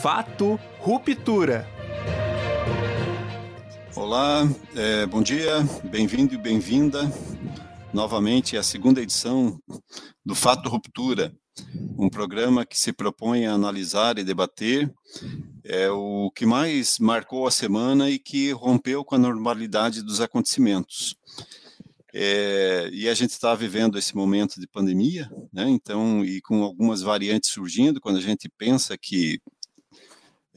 [0.00, 1.66] Fato Ruptura.
[3.96, 7.10] Olá, é, bom dia, bem-vindo e bem-vinda
[7.94, 9.58] novamente à segunda edição
[10.24, 11.34] do Fato Ruptura,
[11.98, 14.92] um programa que se propõe a analisar e debater
[15.64, 21.16] é, o que mais marcou a semana e que rompeu com a normalidade dos acontecimentos.
[22.18, 25.68] É, e a gente está vivendo esse momento de pandemia, né?
[25.68, 29.38] Então, e com algumas variantes surgindo, quando a gente pensa que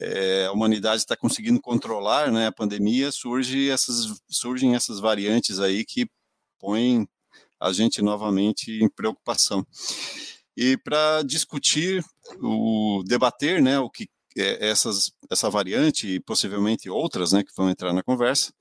[0.00, 5.84] é, a humanidade está conseguindo controlar né, a pandemia, surge essas, surgem essas variantes aí
[5.84, 6.08] que
[6.58, 7.06] põem
[7.60, 9.66] a gente novamente em preocupação.
[10.56, 12.02] E para discutir,
[12.40, 17.68] o debater, né, o que é, essas, essa variante e possivelmente outras, né, que vão
[17.68, 18.52] entrar na conversa,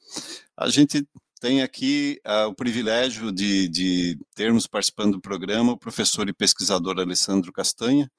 [0.58, 1.08] a gente
[1.40, 7.00] tem aqui uh, o privilégio de, de, termos participando do programa o professor e pesquisador
[7.00, 8.12] Alessandro Castanha,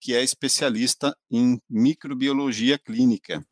[0.00, 3.44] que é especialista em microbiologia clínica.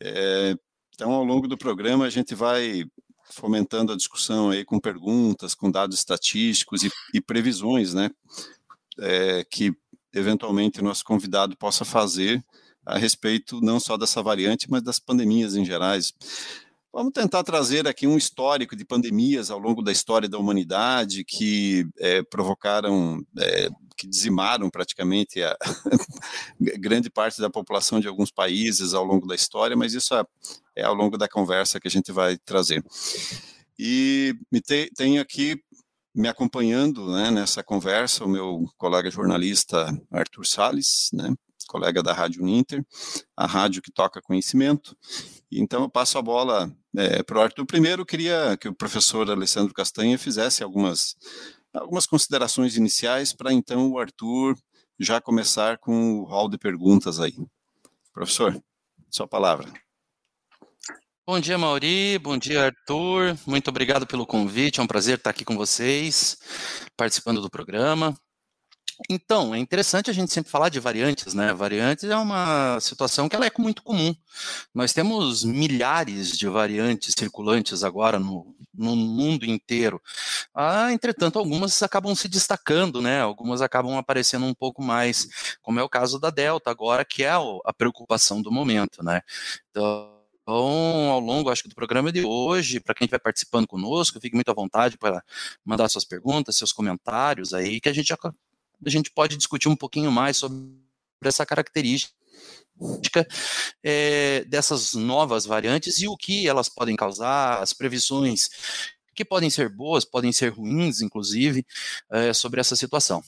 [0.00, 0.54] É,
[0.94, 2.84] então, ao longo do programa, a gente vai
[3.32, 8.10] fomentando a discussão aí com perguntas, com dados estatísticos e, e previsões, né,
[9.00, 9.74] é, que
[10.12, 12.44] eventualmente o nosso convidado possa fazer
[12.86, 16.12] a respeito não só dessa variante, mas das pandemias em gerais.
[16.94, 21.84] Vamos tentar trazer aqui um histórico de pandemias ao longo da história da humanidade que
[21.98, 25.58] é, provocaram, é, que dizimaram praticamente a
[26.78, 30.24] grande parte da população de alguns países ao longo da história, mas isso é,
[30.76, 32.80] é ao longo da conversa que a gente vai trazer.
[33.76, 35.60] E me te, tenho aqui
[36.14, 41.34] me acompanhando né, nessa conversa o meu colega jornalista Arthur Sales, né,
[41.66, 42.84] colega da Rádio Ninter,
[43.36, 44.96] a rádio que toca conhecimento.
[45.50, 47.66] Então eu passo a bola é, para o Arthur.
[47.66, 51.16] Primeiro, queria que o professor Alessandro Castanha fizesse algumas,
[51.72, 54.56] algumas considerações iniciais para então o Arthur
[54.98, 57.34] já começar com o hall de perguntas aí.
[58.12, 58.60] Professor,
[59.10, 59.72] sua palavra.
[61.26, 62.18] Bom dia, Mauri.
[62.18, 63.34] Bom dia, Arthur.
[63.46, 64.78] Muito obrigado pelo convite.
[64.78, 66.36] É um prazer estar aqui com vocês,
[66.96, 68.14] participando do programa.
[69.08, 71.52] Então, é interessante a gente sempre falar de variantes, né?
[71.52, 74.14] Variantes é uma situação que ela é muito comum.
[74.74, 80.00] Nós temos milhares de variantes circulantes agora no, no mundo inteiro.
[80.54, 83.20] Ah, entretanto, algumas acabam se destacando, né?
[83.20, 85.28] Algumas acabam aparecendo um pouco mais,
[85.62, 89.22] como é o caso da Delta agora, que é a preocupação do momento, né?
[89.70, 94.20] Então, então, ao longo, acho que do programa de hoje, para quem estiver participando conosco,
[94.20, 95.24] fique muito à vontade para
[95.64, 98.12] mandar suas perguntas, seus comentários aí, que a gente
[98.84, 100.58] a gente pode discutir um pouquinho mais sobre
[101.22, 102.14] essa característica
[103.82, 108.48] é, dessas novas variantes e o que elas podem causar, as previsões
[109.14, 111.64] que podem ser boas, podem ser ruins, inclusive,
[112.10, 113.22] é, sobre essa situação.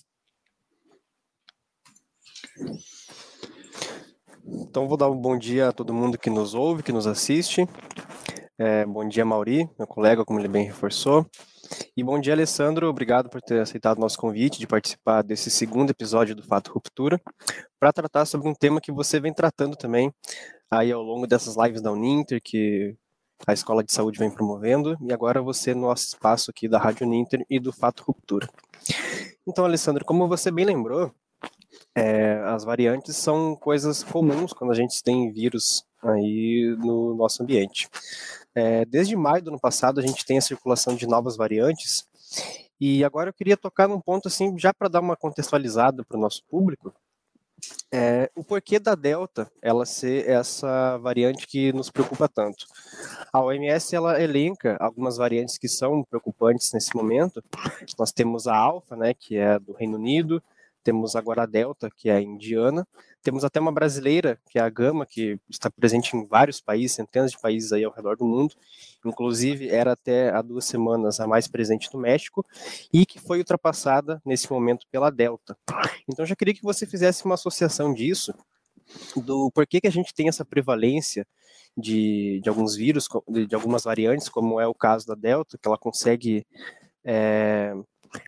[4.44, 7.68] Então, vou dar um bom dia a todo mundo que nos ouve, que nos assiste.
[8.58, 11.26] É, bom dia, Mauri, meu colega, como ele bem reforçou.
[11.94, 12.88] E bom dia, Alessandro.
[12.88, 17.20] Obrigado por ter aceitado o nosso convite de participar desse segundo episódio do Fato Ruptura,
[17.78, 20.10] para tratar sobre um tema que você vem tratando também
[20.70, 22.96] aí ao longo dessas lives da Uninter, que
[23.46, 27.06] a Escola de Saúde vem promovendo, e agora você no nosso espaço aqui da Rádio
[27.06, 28.48] Uninter e do Fato Ruptura.
[29.46, 31.12] Então, Alessandro, como você bem lembrou,
[31.94, 37.88] é, as variantes são coisas comuns quando a gente tem vírus aí no nosso ambiente.
[38.56, 42.08] É, desde maio do ano passado, a gente tem a circulação de novas variantes.
[42.80, 46.20] E agora eu queria tocar num ponto, assim, já para dar uma contextualizada para o
[46.20, 46.94] nosso público,
[47.92, 52.66] é, o porquê da Delta ela ser essa variante que nos preocupa tanto.
[53.32, 57.42] A OMS ela elenca algumas variantes que são preocupantes nesse momento.
[57.98, 60.42] Nós temos a Alfa, né, que é do Reino Unido,
[60.86, 62.86] temos agora a Delta, que é a indiana,
[63.20, 67.32] temos até uma brasileira, que é a Gama, que está presente em vários países, centenas
[67.32, 68.54] de países aí ao redor do mundo,
[69.04, 72.46] inclusive era até há duas semanas a mais presente no México,
[72.92, 75.58] e que foi ultrapassada nesse momento pela Delta.
[76.08, 78.32] Então já queria que você fizesse uma associação disso,
[79.16, 81.26] do porquê que a gente tem essa prevalência
[81.76, 85.66] de, de alguns vírus, de, de algumas variantes, como é o caso da Delta, que
[85.66, 86.46] ela consegue
[87.04, 87.72] é,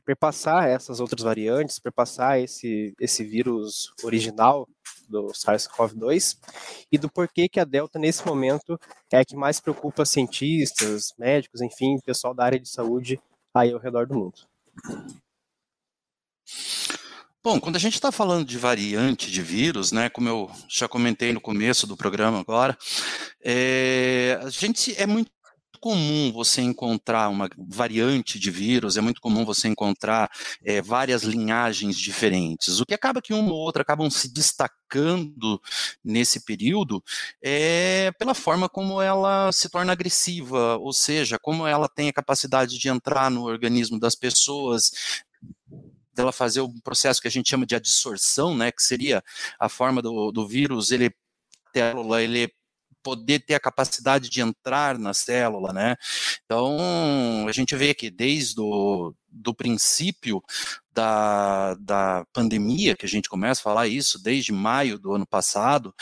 [0.04, 4.68] perpassar essas outras variantes, perpassar esse, esse vírus original
[5.08, 6.38] do SARS-CoV-2
[6.92, 8.78] e do porquê que a Delta, nesse momento,
[9.12, 13.20] é a que mais preocupa cientistas, médicos, enfim, pessoal da área de saúde
[13.54, 14.46] aí ao redor do mundo.
[17.42, 21.32] Bom, quando a gente está falando de variante de vírus, né, como eu já comentei
[21.32, 22.76] no começo do programa agora,
[23.42, 25.30] é, a gente é muito
[25.78, 30.30] comum você encontrar uma variante de vírus, é muito comum você encontrar
[30.64, 32.80] é, várias linhagens diferentes.
[32.80, 35.60] O que acaba que uma ou outra acabam se destacando
[36.04, 37.02] nesse período
[37.42, 42.78] é pela forma como ela se torna agressiva, ou seja, como ela tem a capacidade
[42.78, 44.90] de entrar no organismo das pessoas,
[46.14, 49.22] dela fazer um processo que a gente chama de adsorção, né, que seria
[49.58, 51.14] a forma do, do vírus, ele
[51.72, 52.52] célula, ele
[53.08, 55.96] poder ter a capacidade de entrar na célula, né?
[56.44, 56.76] Então,
[57.48, 60.42] a gente vê que desde o do princípio
[60.92, 65.94] da, da pandemia, que a gente começa a falar isso desde maio do ano passado,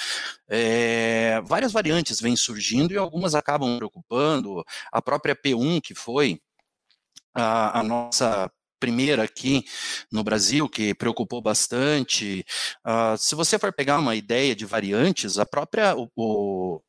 [0.49, 4.65] é, várias variantes vêm surgindo e algumas acabam preocupando.
[4.91, 6.41] A própria P1, que foi
[7.35, 9.65] a, a nossa primeira aqui
[10.13, 12.45] no Brasil, que preocupou bastante.
[12.87, 16.81] Uh, se você for pegar uma ideia de variantes, a própria, o, o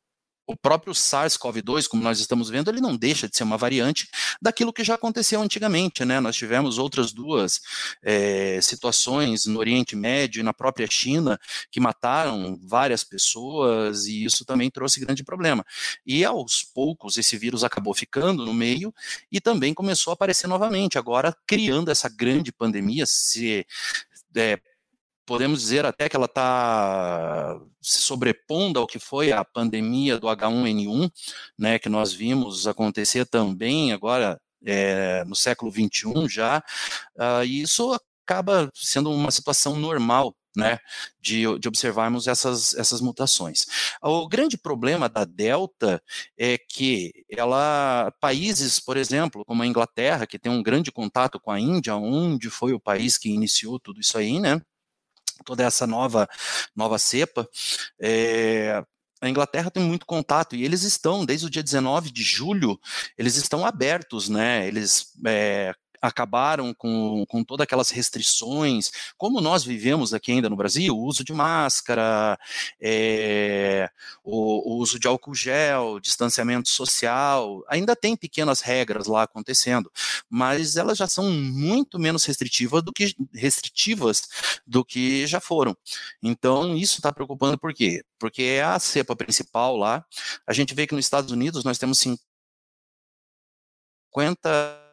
[0.48, 4.08] o próprio SARS-CoV-2, como nós estamos vendo, ele não deixa de ser uma variante
[4.40, 6.20] daquilo que já aconteceu antigamente, né?
[6.20, 7.60] Nós tivemos outras duas
[8.02, 11.38] é, situações no Oriente Médio e na própria China
[11.70, 15.62] que mataram várias pessoas e isso também trouxe grande problema.
[16.06, 18.92] E aos poucos esse vírus acabou ficando no meio
[19.30, 23.66] e também começou a aparecer novamente, agora criando essa grande pandemia, se
[24.34, 24.58] é,
[25.28, 31.12] podemos dizer até que ela está se sobrepondo ao que foi a pandemia do H1N1,
[31.58, 36.64] né, que nós vimos acontecer também agora é, no século 21 já,
[37.14, 37.94] uh, e isso
[38.24, 40.78] acaba sendo uma situação normal né,
[41.20, 43.66] de, de, observarmos essas, essas mutações.
[44.02, 46.02] O grande problema da Delta
[46.38, 51.50] é que ela, países, por exemplo, como a Inglaterra, que tem um grande contato com
[51.50, 54.60] a Índia, onde foi o país que iniciou tudo isso aí, né,
[55.44, 56.28] toda essa nova,
[56.74, 57.48] nova cepa,
[58.00, 58.82] é,
[59.20, 62.78] a Inglaterra tem muito contato e eles estão, desde o dia 19 de julho,
[63.16, 64.66] eles estão abertos, né?
[64.66, 70.96] Eles é, acabaram com, com todas aquelas restrições, como nós vivemos aqui ainda no Brasil,
[70.96, 72.38] o uso de máscara,
[72.80, 73.90] é,
[74.22, 79.90] o, o, uso de álcool gel, distanciamento social, ainda tem pequenas regras lá acontecendo,
[80.28, 84.28] mas elas já são muito menos restritivas do que restritivas
[84.66, 85.76] do que já foram.
[86.22, 88.02] Então isso está preocupando por quê?
[88.18, 90.04] Porque é a cepa principal lá.
[90.46, 94.87] A gente vê que nos Estados Unidos nós temos 50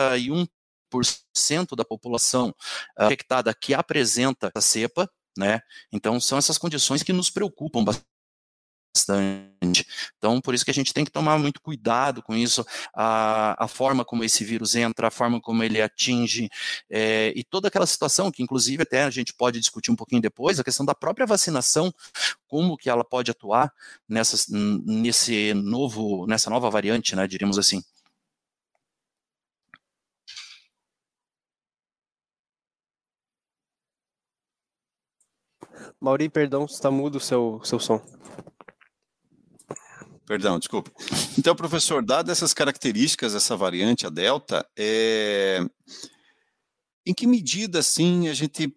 [0.00, 2.54] 51% da população
[2.96, 5.60] ah, infectada que apresenta a cepa, né?
[5.92, 8.04] Então são essas condições que nos preocupam bastante.
[10.16, 12.64] Então, por isso que a gente tem que tomar muito cuidado com isso,
[12.94, 16.48] a, a forma como esse vírus entra, a forma como ele atinge,
[16.88, 20.60] é, e toda aquela situação que, inclusive, até a gente pode discutir um pouquinho depois,
[20.60, 21.92] a questão da própria vacinação,
[22.46, 23.72] como que ela pode atuar
[24.08, 27.82] nessa, nesse novo, nessa nova variante, né, diríamos assim.
[36.04, 37.98] Mauri, perdão, está mudo o seu, seu som.
[40.26, 40.92] Perdão, desculpa.
[41.38, 45.60] Então, professor, dadas essas características dessa variante, a Delta, é...
[47.06, 48.76] em que medida, assim, a gente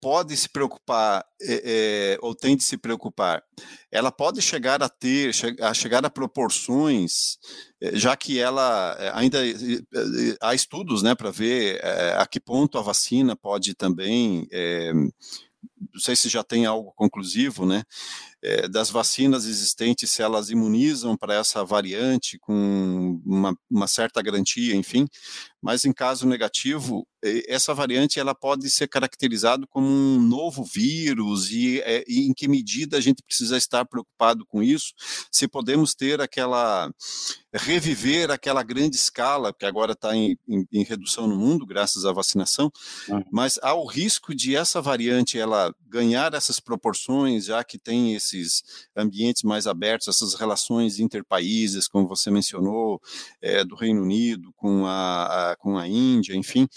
[0.00, 3.42] pode se preocupar é, é, ou tem de se preocupar,
[3.90, 7.36] ela pode chegar a ter, a chegar a proporções,
[7.82, 9.52] é, já que ela é, ainda é,
[10.40, 11.84] há estudos, né, para ver
[12.16, 14.48] a que ponto a vacina pode também
[15.92, 17.82] não sei se já tem algo conclusivo, né,
[18.42, 24.74] é, das vacinas existentes, se elas imunizam para essa variante com uma, uma certa garantia,
[24.74, 25.06] enfim,
[25.62, 27.06] mas em caso negativo,
[27.46, 32.48] essa variante ela pode ser caracterizada como um novo vírus e, é, e, em que
[32.48, 34.94] medida a gente precisa estar preocupado com isso,
[35.30, 36.90] se podemos ter aquela
[37.52, 42.12] reviver aquela grande escala que agora está em, em, em, redução no mundo graças à
[42.12, 42.72] vacinação,
[43.08, 43.24] uhum.
[43.30, 48.62] mas há o risco de essa variante ela ganhar essas proporções já que tem esses
[48.96, 53.00] ambientes mais abertos, essas relações interpaíses, como você mencionou,
[53.40, 56.68] é, do Reino Unido com a, a com a Índia, enfim,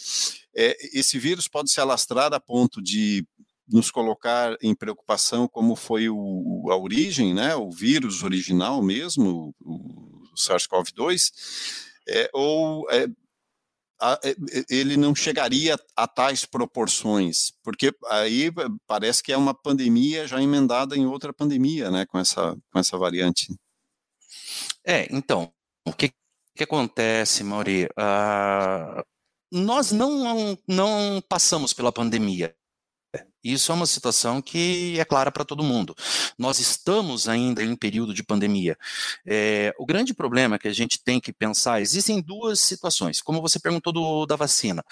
[0.56, 3.26] é, esse vírus pode se alastrar a ponto de
[3.68, 9.72] nos colocar em preocupação como foi o, a origem, né, o vírus original mesmo, o,
[10.32, 11.32] o SARS-CoV-2,
[12.08, 13.08] é, ou é,
[14.70, 18.52] ele não chegaria a tais proporções, porque aí
[18.86, 22.98] parece que é uma pandemia já emendada em outra pandemia, né, com essa, com essa
[22.98, 23.56] variante.
[24.86, 25.52] É, então,
[25.86, 26.12] o que
[26.56, 27.86] que acontece, Mauri?
[27.86, 29.04] Uh,
[29.52, 32.56] nós não, não passamos pela pandemia.
[33.44, 35.94] Isso é uma situação que é clara para todo mundo.
[36.38, 38.78] Nós estamos ainda em período de pandemia.
[39.26, 43.60] É, o grande problema que a gente tem que pensar, existem duas situações, como você
[43.60, 44.84] perguntou do, da vacina.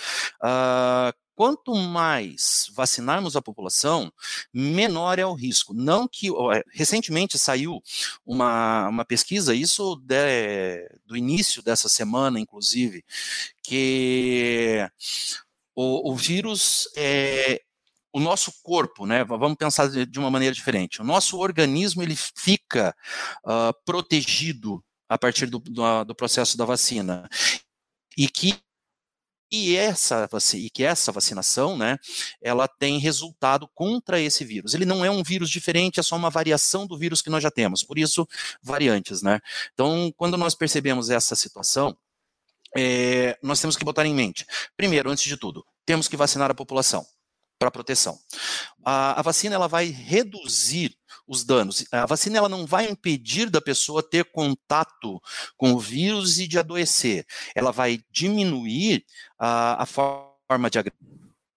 [0.43, 4.11] Uh, quanto mais vacinarmos a população,
[4.53, 5.73] menor é o risco.
[5.73, 7.81] Não que é, recentemente saiu
[8.25, 13.03] uma, uma pesquisa, isso de, do início dessa semana, inclusive,
[13.63, 14.85] que
[15.73, 17.61] o, o vírus é,
[18.13, 22.95] o nosso corpo, né, vamos pensar de uma maneira diferente, o nosso organismo ele fica
[23.45, 27.29] uh, protegido a partir do, do, do, processo da vacina
[28.17, 28.57] e que
[29.53, 31.97] e essa e que essa vacinação, né,
[32.41, 34.73] ela tem resultado contra esse vírus.
[34.73, 37.51] Ele não é um vírus diferente, é só uma variação do vírus que nós já
[37.51, 37.83] temos.
[37.83, 38.25] Por isso,
[38.63, 39.41] variantes, né?
[39.73, 41.97] Então, quando nós percebemos essa situação,
[42.77, 44.45] é, nós temos que botar em mente,
[44.77, 47.05] primeiro, antes de tudo, temos que vacinar a população
[47.61, 48.17] para proteção.
[48.83, 51.85] A, a, vacina ela vai reduzir os danos.
[51.91, 55.21] A vacina ela não vai impedir da pessoa ter contato
[55.55, 57.23] com o vírus e de adoecer.
[57.53, 59.05] Ela vai diminuir
[59.37, 60.79] a, a forma de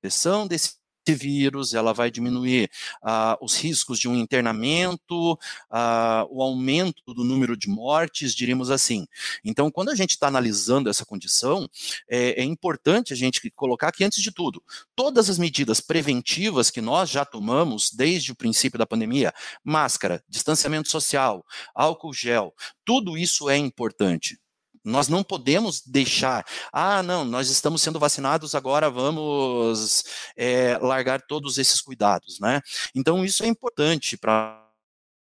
[0.03, 0.75] agressão desse
[1.13, 2.71] vírus, ela vai diminuir
[3.03, 9.07] uh, os riscos de um internamento, uh, o aumento do número de mortes, diríamos assim.
[9.45, 11.69] Então, quando a gente está analisando essa condição,
[12.09, 14.63] é, é, importante a gente colocar que, antes de tudo,
[14.95, 19.35] todas as medidas preventivas que nós já tomamos desde o princípio da pandemia,
[19.65, 21.45] máscara, distanciamento social,
[21.75, 24.39] álcool gel, tudo isso é importante.
[24.85, 30.05] Nós não podemos deixar, ah, não, nós estamos sendo vacinados, agora vamos
[30.37, 32.61] é, largar todos esses cuidados, né?
[32.95, 34.63] Então, isso é importante para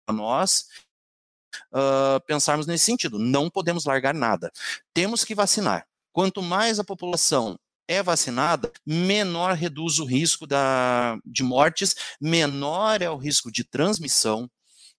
[0.09, 0.65] nós
[1.73, 3.19] uh, pensarmos nesse sentido.
[3.19, 4.51] Não podemos largar nada.
[4.93, 5.85] Temos que vacinar.
[6.11, 13.09] Quanto mais a população é vacinada, menor reduz o risco da, de mortes, menor é
[13.09, 14.49] o risco de transmissão,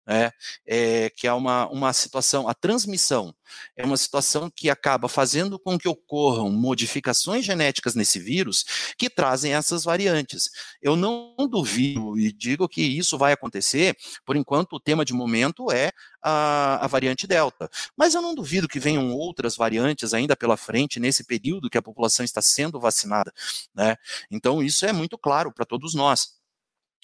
[0.09, 0.33] é,
[0.66, 3.35] é, que é uma, uma situação, a transmissão
[3.76, 8.64] é uma situação que acaba fazendo com que ocorram modificações genéticas nesse vírus
[8.97, 10.50] que trazem essas variantes.
[10.80, 15.71] Eu não duvido e digo que isso vai acontecer, por enquanto o tema de momento
[15.71, 15.90] é
[16.23, 21.00] a, a variante Delta, mas eu não duvido que venham outras variantes ainda pela frente
[21.00, 23.33] nesse período que a população está sendo vacinada.
[23.75, 23.97] Né?
[24.30, 26.39] Então isso é muito claro para todos nós.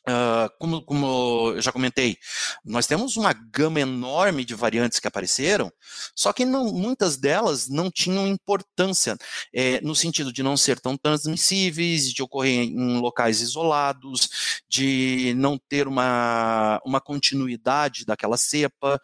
[0.09, 2.17] Uh, como, como, eu já comentei,
[2.65, 5.69] nós temos uma gama enorme de variantes que apareceram,
[6.15, 9.17] só que não, muitas delas não tinham importância,
[9.53, 15.59] é, no sentido de não ser tão transmissíveis, de ocorrer em locais isolados, de não
[15.59, 19.01] ter uma, uma continuidade daquela cepa.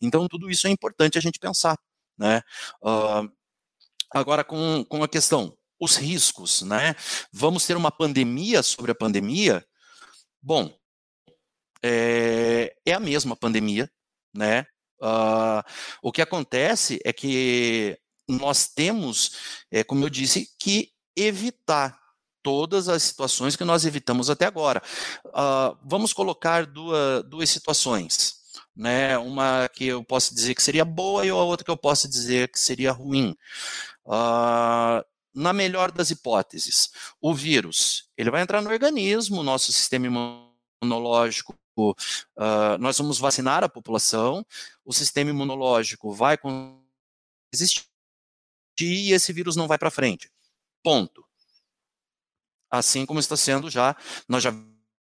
[0.00, 1.76] Então, tudo isso é importante a gente pensar.
[2.16, 2.40] Né?
[2.82, 3.30] Uh,
[4.10, 6.94] agora, com, com a questão, os riscos, né?
[7.32, 9.64] Vamos ter uma pandemia sobre a pandemia?
[10.46, 10.70] Bom,
[11.82, 13.90] é, é a mesma pandemia,
[14.34, 14.66] né?
[15.00, 15.64] Uh,
[16.02, 17.98] o que acontece é que
[18.28, 21.98] nós temos, é, como eu disse, que evitar
[22.42, 24.82] todas as situações que nós evitamos até agora.
[25.28, 28.44] Uh, vamos colocar duas, duas situações.
[28.76, 32.08] Né, uma que eu posso dizer que seria boa e a outra que eu posso
[32.08, 33.34] dizer que seria ruim.
[34.04, 35.02] Uh,
[35.34, 40.06] na melhor das hipóteses, o vírus ele vai entrar no organismo, nosso sistema
[40.82, 44.46] imunológico, uh, nós vamos vacinar a população,
[44.84, 46.38] o sistema imunológico vai
[47.52, 47.84] existir
[48.80, 50.30] e esse vírus não vai para frente.
[50.82, 51.24] Ponto.
[52.70, 53.96] Assim como está sendo já,
[54.28, 54.52] nós já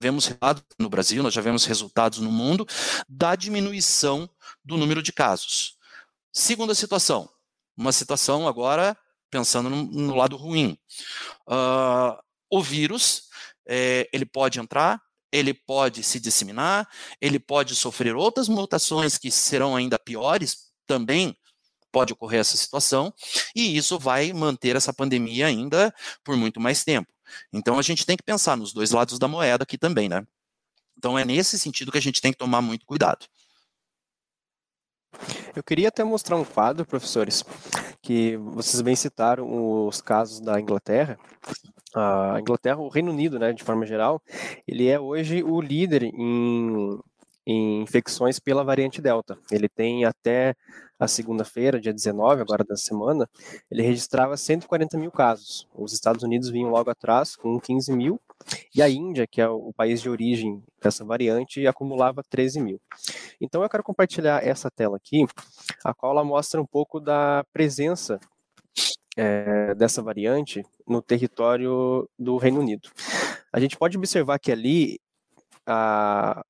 [0.01, 0.31] vemos
[0.79, 2.67] no Brasil, nós já vemos resultados no mundo
[3.09, 4.29] da diminuição
[4.65, 5.77] do número de casos.
[6.33, 7.31] Segunda situação,
[7.77, 8.97] uma situação agora
[9.31, 10.79] pensando no, no lado ruim.
[11.49, 12.17] Uh,
[12.51, 13.25] o vírus,
[13.67, 15.01] é, ele pode entrar,
[15.33, 16.89] ele pode se disseminar,
[17.21, 21.37] ele pode sofrer outras mutações que serão ainda piores também,
[21.91, 23.13] pode ocorrer essa situação,
[23.55, 27.11] e isso vai manter essa pandemia ainda por muito mais tempo.
[27.53, 30.25] Então a gente tem que pensar nos dois lados da moeda aqui também, né?
[30.97, 33.27] Então é nesse sentido que a gente tem que tomar muito cuidado.
[35.55, 37.45] Eu queria até mostrar um quadro, professores,
[38.03, 41.19] que vocês bem citaram os casos da Inglaterra.
[41.95, 44.21] A Inglaterra, o Reino Unido, né, de forma geral,
[44.69, 46.99] ele é hoje o líder em,
[47.47, 49.39] em infecções pela variante Delta.
[49.51, 50.55] Ele tem até
[50.99, 53.29] a segunda-feira, dia 19, agora da semana,
[53.71, 55.69] ele registrava 140 mil casos.
[55.75, 58.21] Os Estados Unidos vinham logo atrás, com 15 mil,
[58.75, 62.81] e a Índia, que é o país de origem dessa variante, acumulava 13 mil.
[63.41, 65.25] Então eu quero compartilhar essa tela aqui,
[65.85, 68.21] a qual ela mostra um pouco da presença
[69.17, 72.89] é, dessa variante no território do Reino Unido.
[73.53, 75.01] a gente pode observar que ali
[75.67, 76.43] a,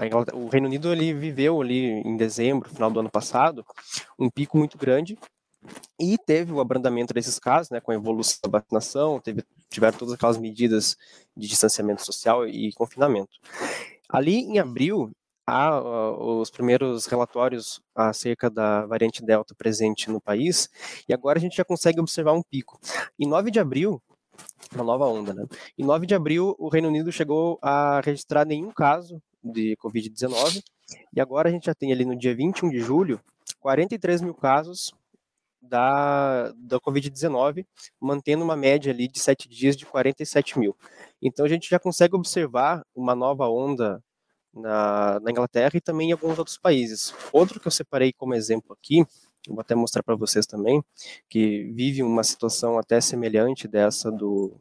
[0.00, 3.64] a o Reino Unido ele viveu ali em dezembro, final do ano passado,
[4.18, 5.18] um pico muito grande
[5.98, 10.14] e teve o abrandamento desses casos, né, com a evolução da vacinação, teve, tiveram todas
[10.14, 10.96] aquelas medidas
[11.36, 13.30] de distanciamento social e confinamento.
[14.08, 15.10] Ali em abril,
[15.46, 20.68] há uh, os primeiros relatórios acerca da variante Delta presente no país,
[21.08, 22.78] e agora a gente já consegue observar um pico.
[23.18, 24.00] Em 9 de abril,
[24.74, 25.46] uma nova onda, né?
[25.76, 30.62] Em 9 de abril, o Reino Unido chegou a registrar nenhum caso de Covid-19,
[31.12, 33.20] e agora a gente já tem ali no dia 21 de julho
[33.60, 34.94] 43 mil casos
[35.60, 37.66] da, da Covid-19,
[38.00, 40.76] mantendo uma média ali de sete dias de 47 mil.
[41.20, 44.02] Então a gente já consegue observar uma nova onda
[44.54, 47.14] na, na Inglaterra e também em alguns outros países.
[47.32, 49.04] Outro que eu separei como exemplo aqui,
[49.48, 50.82] vou até mostrar para vocês também,
[51.28, 54.60] que vive uma situação até semelhante dessa do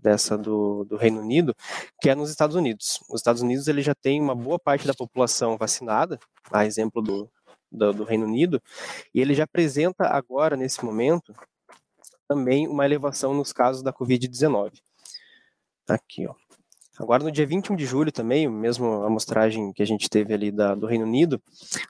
[0.00, 1.52] dessa do, do Reino Unido,
[2.00, 3.00] que é nos Estados Unidos.
[3.10, 6.20] Os Estados Unidos ele já tem uma boa parte da população vacinada,
[6.52, 7.28] a exemplo do,
[7.70, 8.62] do, do Reino Unido,
[9.14, 11.34] e ele já apresenta agora, nesse momento,
[12.26, 14.74] também uma elevação nos casos da Covid-19.
[15.88, 16.34] Aqui, ó.
[16.98, 20.74] Agora, no dia 21 de julho também, mesmo amostragem que a gente teve ali da,
[20.74, 21.40] do Reino Unido,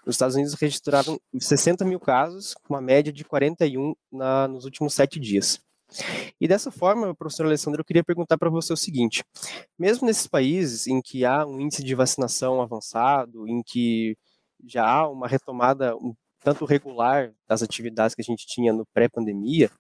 [0.04, 4.92] os Estados Unidos registraram 60 mil casos, com uma média de 41 na, nos últimos
[4.92, 5.61] sete dias.
[6.38, 9.25] E dessa forma, professor Alessandro, eu queria perguntar para você o seguinte:
[9.78, 14.14] mesmo nesses países em que há um índice de vacinação avançado, em que
[14.66, 19.70] já há uma retomada um tanto regular das atividades que a gente tinha no pré-pandemia,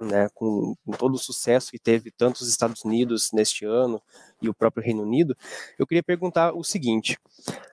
[0.00, 4.00] né, com, com, todo o sucesso que teve tanto os Estados Unidos neste ano
[4.40, 5.36] e o próprio Reino Unido,
[5.76, 7.18] eu queria perguntar o seguinte: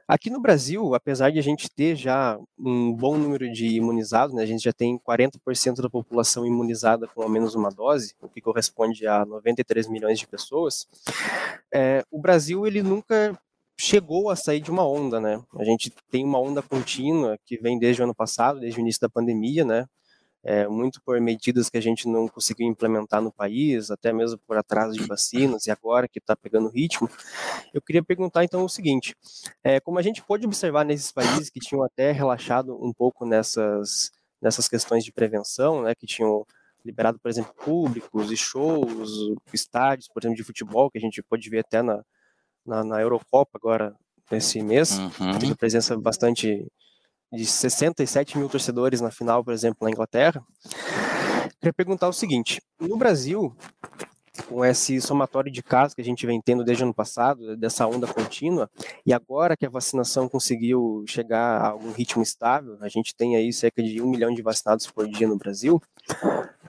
[0.08, 4.42] aqui no Brasil, apesar de a gente ter já um bom número de imunizados, né,
[4.42, 8.42] a gente já tem 40% da população imunizada com ao menos uma dose, o que
[8.42, 10.88] corresponde a 93 milhões de pessoas,
[11.72, 13.39] é, o Brasil ele nunca
[13.77, 15.41] chegou a sair de uma onda, né?
[15.58, 19.01] A gente tem uma onda contínua que vem desde o ano passado, desde o início
[19.01, 19.86] da pandemia, né?
[20.44, 24.55] É, muito por medidas que a gente não conseguiu implementar no país, até mesmo por
[24.55, 27.10] atraso de vacinas, e agora que está pegando ritmo.
[27.74, 29.15] Eu queria perguntar então o seguinte:
[29.63, 34.11] é, como a gente pôde observar nesses países que tinham até relaxado um pouco nessas,
[34.40, 36.46] nessas questões de prevenção, né, que tinham
[36.85, 39.09] liberado, por exemplo, públicos e shows,
[39.51, 42.03] estádios, por exemplo, de futebol, que a gente pode ver até na,
[42.66, 43.96] na, na Eurocopa agora,
[44.32, 44.98] nesse mês.
[44.98, 45.38] Uhum.
[45.40, 46.66] Teve presença bastante
[47.32, 50.44] de 67 mil torcedores na final, por exemplo, na Inglaterra.
[51.60, 53.56] Queria perguntar o seguinte: no Brasil,
[54.48, 57.88] com esse somatório de casos que a gente vem tendo desde o ano passado, dessa
[57.88, 58.70] onda contínua,
[59.06, 63.51] e agora que a vacinação conseguiu chegar a algum ritmo estável, a gente tem aí
[63.51, 65.82] cerca de um milhão de vacinados por dia no Brasil,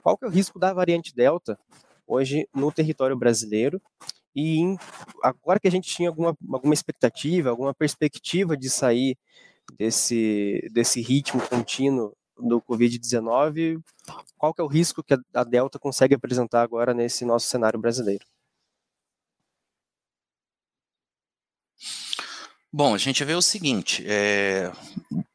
[0.01, 1.57] qual que é o risco da variante Delta
[2.07, 3.81] hoje no território brasileiro
[4.37, 4.77] e em,
[5.23, 9.17] agora que a gente tinha alguma, alguma expectativa, alguma perspectiva de sair
[9.77, 13.81] desse, desse ritmo contínuo do Covid-19,
[14.37, 18.23] qual que é o risco que a Delta consegue apresentar agora nesse nosso cenário brasileiro?
[22.71, 24.71] Bom, a gente vê o seguinte, é,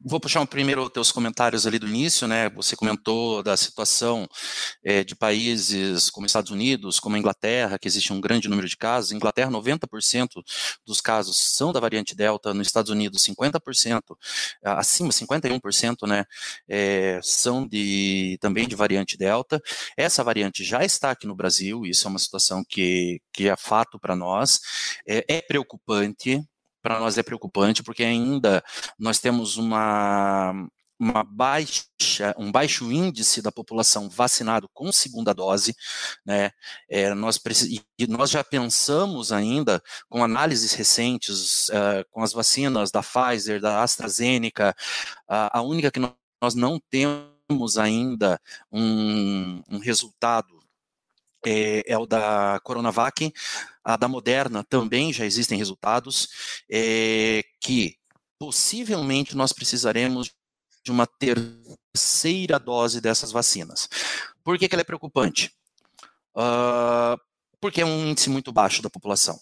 [0.05, 2.51] Vou puxar um primeiro teus comentários ali do início, né?
[2.51, 4.27] Você comentou da situação
[4.85, 8.77] é, de países como Estados Unidos, como a Inglaterra, que existe um grande número de
[8.77, 9.13] casos.
[9.13, 10.43] Inglaterra, 90%
[10.85, 12.53] dos casos são da variante Delta.
[12.53, 14.01] Nos Estados Unidos, 50%,
[14.65, 16.25] acima, 51%, né?
[16.69, 19.63] É, são de também de variante Delta.
[19.97, 21.87] Essa variante já está aqui no Brasil.
[21.87, 24.61] Isso é uma situação que, que é fato para nós.
[25.07, 26.43] É, é preocupante
[26.83, 28.63] para nós é preocupante, porque ainda
[28.99, 30.53] nós temos uma,
[30.99, 35.75] uma baixa, um baixo índice da população vacinado com segunda dose,
[36.25, 36.51] né?
[36.89, 37.41] É, nós,
[37.99, 43.83] e nós já pensamos ainda com análises recentes, uh, com as vacinas da Pfizer, da
[43.83, 44.75] AstraZeneca,
[45.29, 48.41] uh, a única que nós não temos ainda
[48.71, 50.62] um, um resultado
[51.45, 53.33] é, é, o da Coronavac,
[53.85, 56.29] a da Moderna também já existem resultados,
[56.71, 57.97] é, que
[58.39, 60.31] possivelmente nós precisaremos
[60.85, 63.89] de uma terceira dose dessas vacinas.
[64.43, 65.53] Por que, que ela é preocupante?
[66.35, 67.21] Uh,
[67.61, 69.39] porque é um índice muito baixo da população.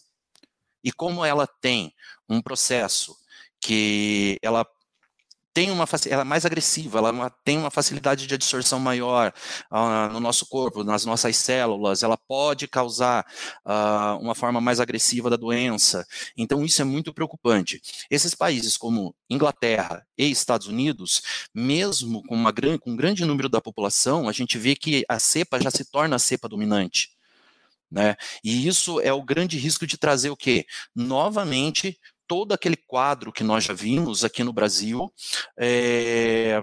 [0.85, 1.95] E como ela tem
[2.29, 3.17] um processo
[3.59, 4.67] que ela
[5.53, 9.33] tem uma ela é mais agressiva, ela é tem uma facilidade de absorção maior
[9.71, 13.25] uh, no nosso corpo, nas nossas células, ela pode causar
[13.65, 16.07] uh, uma forma mais agressiva da doença.
[16.37, 17.81] Então isso é muito preocupante.
[18.11, 21.23] Esses países como Inglaterra e Estados Unidos,
[21.55, 25.61] mesmo com, uma, com um grande número da população, a gente vê que a cepa
[25.61, 27.11] já se torna a cepa dominante.
[27.91, 28.15] Né?
[28.45, 30.65] E isso é o grande risco de trazer o quê?
[30.95, 31.99] Novamente,
[32.31, 35.13] todo aquele quadro que nós já vimos aqui no Brasil,
[35.59, 36.63] é,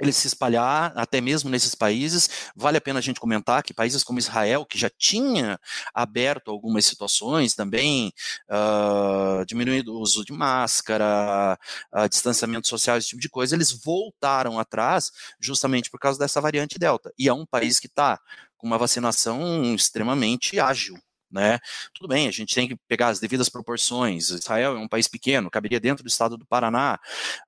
[0.00, 2.30] ele se espalhar até mesmo nesses países.
[2.54, 5.58] Vale a pena a gente comentar que países como Israel, que já tinha
[5.92, 8.12] aberto algumas situações também,
[8.48, 11.58] uh, diminuindo o uso de máscara,
[11.92, 16.78] uh, distanciamento social, esse tipo de coisa, eles voltaram atrás justamente por causa dessa variante
[16.78, 17.12] Delta.
[17.18, 18.20] E é um país que está
[18.56, 20.96] com uma vacinação extremamente ágil.
[21.30, 21.58] Né?
[21.92, 24.30] Tudo bem, a gente tem que pegar as devidas proporções.
[24.30, 26.98] Israel é um país pequeno, caberia dentro do estado do Paraná,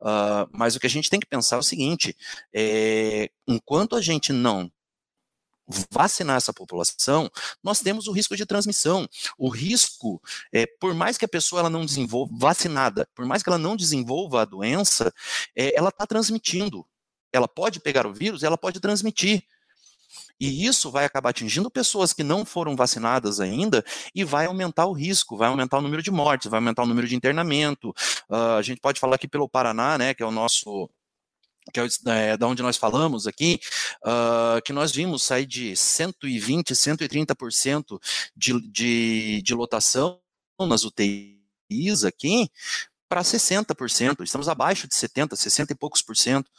[0.00, 2.16] uh, mas o que a gente tem que pensar é o seguinte:
[2.52, 4.70] é, enquanto a gente não
[5.90, 7.30] vacinar essa população,
[7.62, 9.08] nós temos o risco de transmissão.
[9.36, 10.20] O risco,
[10.52, 13.76] é, por mais que a pessoa ela não desenvolva, vacinada, por mais que ela não
[13.76, 15.12] desenvolva a doença,
[15.54, 16.86] é, ela está transmitindo.
[17.32, 19.44] Ela pode pegar o vírus, ela pode transmitir.
[20.40, 24.92] E isso vai acabar atingindo pessoas que não foram vacinadas ainda e vai aumentar o
[24.92, 27.90] risco, vai aumentar o número de mortes, vai aumentar o número de internamento.
[28.28, 30.88] Uh, a gente pode falar aqui pelo Paraná, né, que é o nosso
[31.72, 33.60] que é, é da onde nós falamos aqui,
[34.02, 38.00] uh, que nós vimos sair de 120, 130%
[38.34, 40.18] de, de, de lotação
[40.60, 42.50] nas UTIs aqui,
[43.08, 46.50] para 60%, estamos abaixo de 70%, 60 e poucos por cento.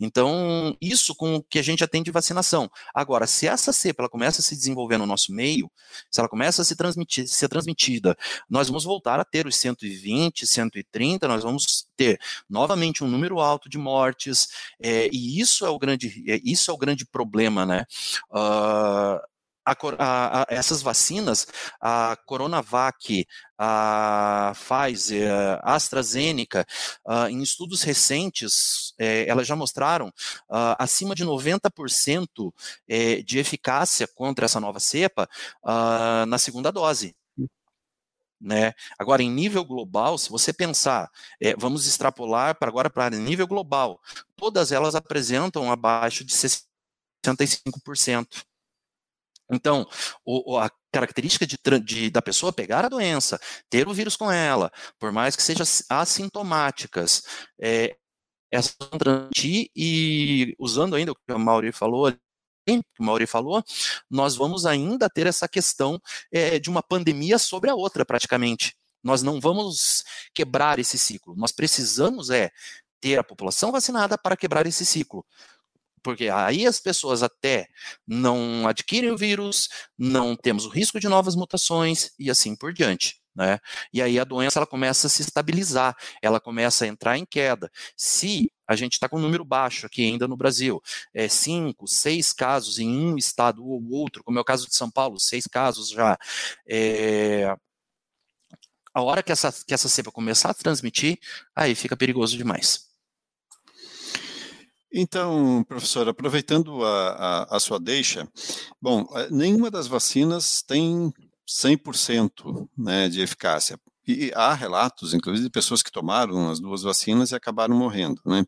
[0.00, 2.70] Então, isso com o que a gente atende de vacinação.
[2.94, 5.70] Agora, se essa cepa ela começa a se desenvolver no nosso meio,
[6.10, 8.16] se ela começa a se transmitir, ser transmitida,
[8.48, 12.18] nós vamos voltar a ter os 120, 130, nós vamos ter
[12.48, 14.48] novamente um número alto de mortes,
[14.80, 17.84] é, e isso é o grande, é, isso é o grande problema, né?
[18.30, 19.20] Uh,
[19.72, 21.46] a, a, a, essas vacinas,
[21.80, 23.26] a Coronavac,
[23.58, 25.30] a Pfizer,
[25.62, 26.66] a AstraZeneca,
[27.04, 32.52] uh, em estudos recentes, eh, elas já mostraram uh, acima de 90%
[32.88, 35.28] eh, de eficácia contra essa nova cepa
[35.64, 37.16] uh, na segunda dose.
[38.40, 38.72] Né?
[38.96, 44.00] Agora, em nível global, se você pensar, é, vamos extrapolar para agora para nível global,
[44.36, 48.44] todas elas apresentam abaixo de 65%.
[49.50, 49.86] Então,
[50.24, 54.70] o, a característica de, de, da pessoa pegar a doença, ter o vírus com ela,
[54.98, 57.22] por mais que sejam assintomáticas,
[57.60, 57.96] é,
[58.50, 62.12] essa transmitir e usando ainda o que o Mauri falou,
[62.66, 63.62] que o Mauri falou,
[64.10, 66.00] nós vamos ainda ter essa questão
[66.32, 68.76] é, de uma pandemia sobre a outra, praticamente.
[69.02, 71.34] Nós não vamos quebrar esse ciclo.
[71.36, 72.50] Nós precisamos é
[73.00, 75.24] ter a população vacinada para quebrar esse ciclo
[76.02, 77.68] porque aí as pessoas até
[78.06, 83.20] não adquirem o vírus, não temos o risco de novas mutações e assim por diante.
[83.38, 83.60] Né?
[83.92, 87.70] E aí a doença ela começa a se estabilizar, ela começa a entrar em queda.
[87.96, 90.82] Se a gente está com um número baixo aqui ainda no Brasil,
[91.14, 94.90] é, cinco, seis casos em um estado ou outro, como é o caso de São
[94.90, 96.18] Paulo, seis casos já.
[96.68, 97.54] É,
[98.92, 101.20] a hora que essa, que essa cepa começar a transmitir,
[101.54, 102.87] aí fica perigoso demais.
[104.92, 108.26] Então, professor, aproveitando a, a, a, sua deixa,
[108.80, 111.12] bom, eh, nenhuma das vacinas tem
[111.46, 113.78] 100% né, de eficácia.
[114.06, 118.22] E há relatos, inclusive, de pessoas que tomaram as duas vacinas e acabaram morrendo.
[118.24, 118.44] Né?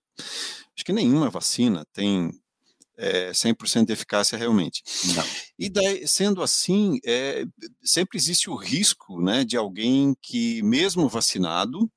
[0.75, 2.31] Acho que nenhuma vacina tem
[2.97, 4.83] é, 100% de eficácia realmente.
[5.15, 5.25] Não.
[5.59, 7.45] E daí, sendo assim, é,
[7.83, 11.91] sempre existe o risco né, de alguém que, mesmo vacinado,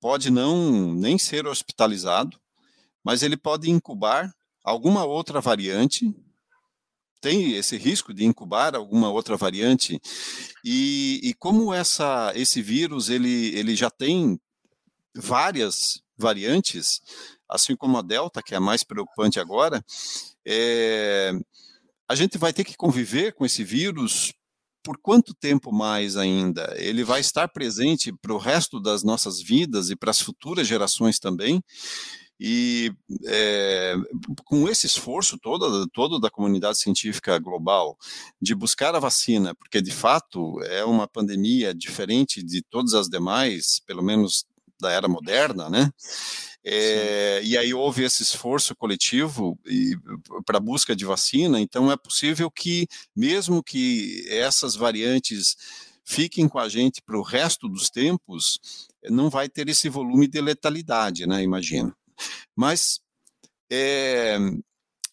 [0.00, 2.41] pode não nem ser hospitalizado,
[3.04, 4.32] mas ele pode incubar
[4.64, 6.14] alguma outra variante.
[7.20, 10.00] Tem esse risco de incubar alguma outra variante
[10.64, 14.40] e, e como essa, esse vírus ele, ele já tem
[15.14, 17.00] várias variantes,
[17.48, 19.84] assim como a delta que é a mais preocupante agora,
[20.44, 21.32] é,
[22.08, 24.32] a gente vai ter que conviver com esse vírus
[24.82, 26.74] por quanto tempo mais ainda?
[26.76, 31.18] Ele vai estar presente para o resto das nossas vidas e para as futuras gerações
[31.18, 31.62] também.
[32.44, 32.92] E
[33.24, 33.94] é,
[34.44, 37.96] com esse esforço todo, todo da comunidade científica global
[38.40, 43.80] de buscar a vacina, porque de fato é uma pandemia diferente de todas as demais,
[43.86, 44.44] pelo menos
[44.80, 45.92] da era moderna, né?
[46.64, 49.56] É, e aí houve esse esforço coletivo
[50.44, 55.56] para a busca de vacina, então é possível que, mesmo que essas variantes
[56.04, 58.58] fiquem com a gente para o resto dos tempos,
[59.08, 61.40] não vai ter esse volume de letalidade, né?
[61.40, 61.94] Imagino.
[62.56, 63.00] Mas
[63.70, 64.38] é,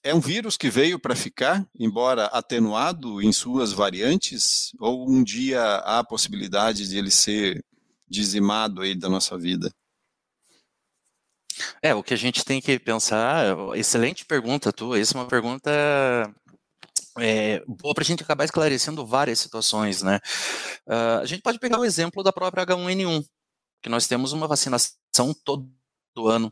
[0.04, 5.62] é um vírus que veio para ficar, embora atenuado em suas variantes, ou um dia
[5.62, 7.64] há a possibilidade de ele ser
[8.08, 9.74] dizimado aí da nossa vida?
[11.82, 15.70] É, o que a gente tem que pensar, excelente pergunta tua, essa é uma pergunta
[17.18, 20.20] é, boa para a gente acabar esclarecendo várias situações, né?
[20.88, 23.26] Uh, a gente pode pegar o exemplo da própria H1N1,
[23.82, 25.70] que nós temos uma vacinação todo
[26.28, 26.52] ano,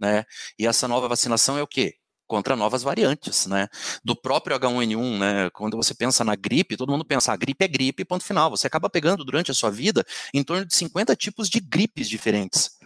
[0.00, 0.24] né?
[0.58, 1.94] E essa nova vacinação é o quê?
[2.26, 3.68] Contra novas variantes, né?
[4.02, 5.50] Do próprio H1N1, né?
[5.50, 8.50] Quando você pensa na gripe, todo mundo pensa, a ah, gripe é gripe, ponto final.
[8.50, 12.78] Você acaba pegando durante a sua vida em torno de 50 tipos de gripes diferentes.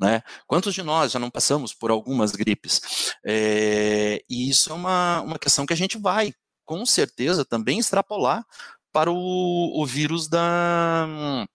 [0.00, 0.22] Né?
[0.46, 3.14] Quantos de nós já não passamos por algumas gripes?
[3.24, 8.44] É, e isso é uma, uma questão que a gente vai, com certeza, também extrapolar
[8.92, 11.46] para o, o vírus da,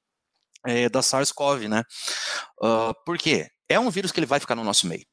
[0.66, 1.84] é, da SARS-CoV, né?
[2.62, 3.50] Uh, por quê?
[3.72, 5.06] É um vírus que ele vai ficar no nosso meio.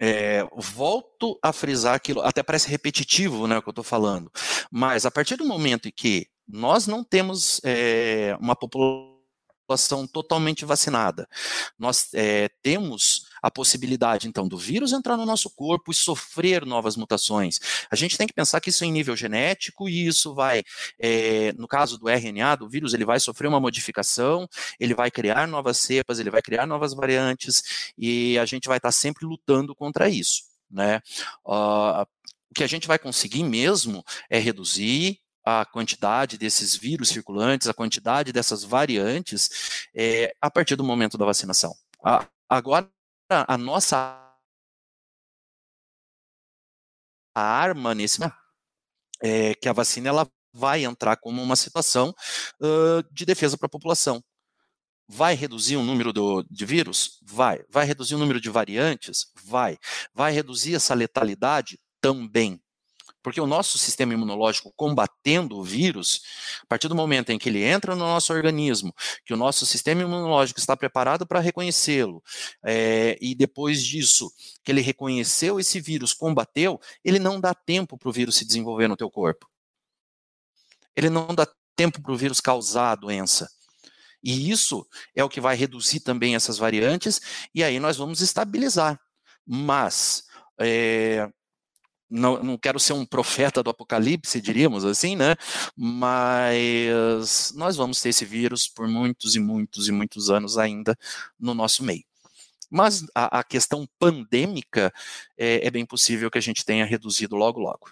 [0.00, 4.30] É, volto a frisar aquilo, até parece repetitivo né, o que eu estou falando,
[4.70, 11.26] mas a partir do momento em que nós não temos é, uma população totalmente vacinada.
[11.78, 16.96] Nós é, temos a possibilidade, então, do vírus entrar no nosso corpo e sofrer novas
[16.96, 17.60] mutações.
[17.90, 20.62] A gente tem que pensar que isso é em nível genético e isso vai,
[20.98, 24.48] é, no caso do RNA, do vírus, ele vai sofrer uma modificação,
[24.80, 28.92] ele vai criar novas cepas, ele vai criar novas variantes e a gente vai estar
[28.92, 30.44] sempre lutando contra isso.
[30.70, 31.02] Né?
[31.44, 32.00] Uh,
[32.50, 37.74] o que a gente vai conseguir mesmo é reduzir a quantidade desses vírus circulantes, a
[37.74, 41.74] quantidade dessas variantes, é, a partir do momento da vacinação.
[42.02, 42.88] A, agora,
[43.28, 44.20] a nossa
[47.34, 48.20] arma nesse
[49.22, 52.14] é que a vacina ela vai entrar como uma situação
[52.60, 54.22] uh, de defesa para a população.
[55.08, 57.18] Vai reduzir o número do, de vírus?
[57.22, 57.62] Vai.
[57.68, 59.26] Vai reduzir o número de variantes?
[59.44, 59.76] Vai.
[60.14, 61.78] Vai reduzir essa letalidade?
[62.00, 62.62] Também.
[63.24, 66.20] Porque o nosso sistema imunológico combatendo o vírus,
[66.62, 70.02] a partir do momento em que ele entra no nosso organismo, que o nosso sistema
[70.02, 72.22] imunológico está preparado para reconhecê-lo,
[72.62, 74.30] é, e depois disso,
[74.62, 78.88] que ele reconheceu esse vírus, combateu, ele não dá tempo para o vírus se desenvolver
[78.88, 79.48] no teu corpo.
[80.94, 83.48] Ele não dá tempo para o vírus causar a doença.
[84.22, 87.22] E isso é o que vai reduzir também essas variantes,
[87.54, 89.00] e aí nós vamos estabilizar.
[89.46, 90.24] Mas
[90.60, 91.26] é,
[92.10, 95.34] não, não quero ser um profeta do apocalipse, diríamos assim, né?
[95.76, 100.96] Mas nós vamos ter esse vírus por muitos e muitos e muitos anos ainda
[101.38, 102.04] no nosso meio.
[102.70, 104.92] Mas a, a questão pandêmica
[105.38, 107.90] é, é bem possível que a gente tenha reduzido logo, logo.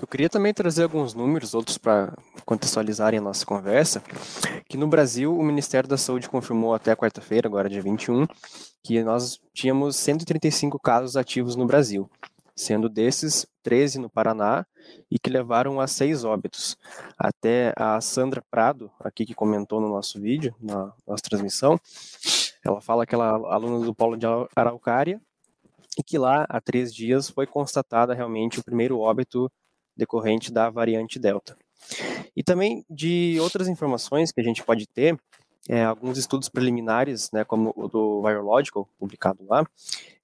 [0.00, 2.12] Eu queria também trazer alguns números, outros para
[2.44, 4.02] contextualizarem a nossa conversa,
[4.68, 8.26] que no Brasil o Ministério da Saúde confirmou até quarta-feira, agora dia 21,
[8.82, 12.10] que nós tínhamos 135 casos ativos no Brasil,
[12.56, 14.66] sendo desses 13 no Paraná
[15.10, 16.76] e que levaram a seis óbitos.
[17.18, 21.78] Até a Sandra Prado, aqui que comentou no nosso vídeo, na nossa transmissão,
[22.64, 25.20] ela fala que ela é aluna do Polo de Araucária
[26.00, 29.52] e que lá, há três dias, foi constatada realmente o primeiro óbito
[29.94, 31.56] decorrente da variante Delta.
[32.34, 35.14] E também de outras informações que a gente pode ter,
[35.68, 39.62] é, alguns estudos preliminares, né, como o do Virological, publicado lá,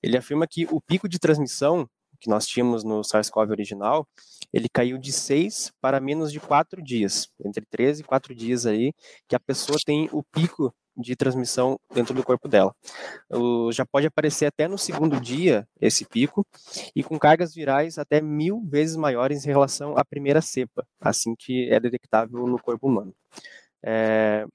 [0.02, 1.86] ele afirma que o pico de transmissão
[2.18, 4.08] que nós tínhamos no SARS-CoV original,
[4.50, 8.94] ele caiu de 6 para menos de 4 dias, entre 13 e 4 dias aí,
[9.28, 12.74] que a pessoa tem o pico de transmissão dentro do corpo dela.
[13.30, 16.46] O, já pode aparecer até no segundo dia esse pico
[16.94, 21.68] e com cargas virais até mil vezes maiores em relação à primeira cepa, assim que
[21.70, 23.14] é detectável no corpo humano.
[23.84, 24.46] É,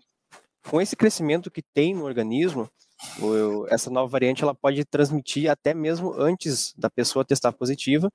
[0.69, 2.69] com esse crescimento que tem no organismo,
[3.19, 8.11] o, essa nova variante ela pode transmitir até mesmo antes da pessoa testar positiva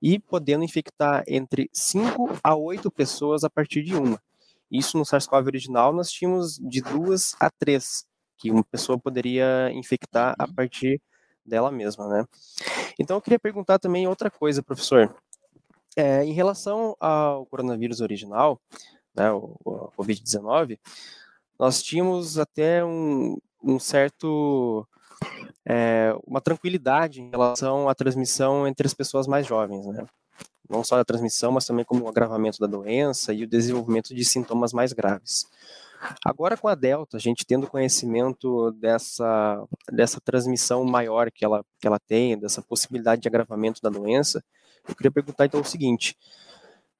[0.00, 4.20] e podendo infectar entre 5 a 8 pessoas a partir de uma.
[4.70, 8.04] Isso no SARS-CoV original nós tínhamos de duas a três,
[8.38, 11.00] que uma pessoa poderia infectar a partir
[11.44, 12.24] dela mesma, né?
[12.98, 15.14] Então eu queria perguntar também outra coisa, professor.
[15.96, 18.60] É, em relação ao coronavírus original,
[19.14, 20.78] né, o, o Covid-19,
[21.58, 24.86] nós tínhamos até um, um certo
[25.66, 30.06] é, uma tranquilidade em relação à transmissão entre as pessoas mais jovens, né?
[30.68, 34.24] Não só da transmissão, mas também como o agravamento da doença e o desenvolvimento de
[34.24, 35.46] sintomas mais graves.
[36.24, 41.86] Agora com a Delta, a gente tendo conhecimento dessa, dessa transmissão maior que ela, que
[41.86, 44.42] ela tem, dessa possibilidade de agravamento da doença,
[44.88, 46.16] eu queria perguntar então o seguinte,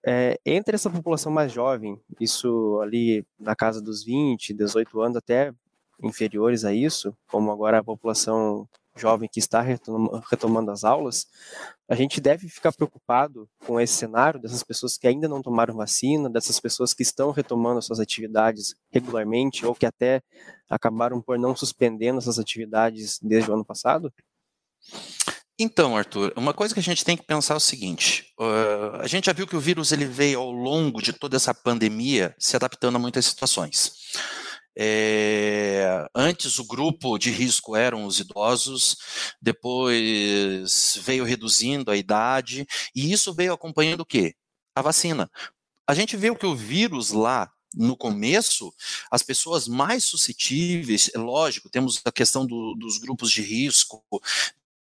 [0.07, 5.53] é, entre essa população mais jovem, isso ali na casa dos 20, 18 anos, até
[6.03, 11.27] inferiores a isso, como agora a população jovem que está retomando as aulas,
[11.89, 16.29] a gente deve ficar preocupado com esse cenário dessas pessoas que ainda não tomaram vacina,
[16.29, 20.23] dessas pessoas que estão retomando suas atividades regularmente ou que até
[20.69, 24.13] acabaram por não suspendendo essas atividades desde o ano passado?
[25.63, 29.07] Então, Arthur, uma coisa que a gente tem que pensar é o seguinte: uh, a
[29.07, 32.57] gente já viu que o vírus ele veio ao longo de toda essa pandemia se
[32.57, 33.93] adaptando a muitas situações.
[34.77, 38.97] É, antes o grupo de risco eram os idosos,
[39.41, 44.35] depois veio reduzindo a idade, e isso veio acompanhando o quê?
[44.75, 45.31] A vacina.
[45.87, 48.73] A gente viu que o vírus lá no começo,
[49.11, 54.03] as pessoas mais suscetíveis, é lógico, temos a questão do, dos grupos de risco,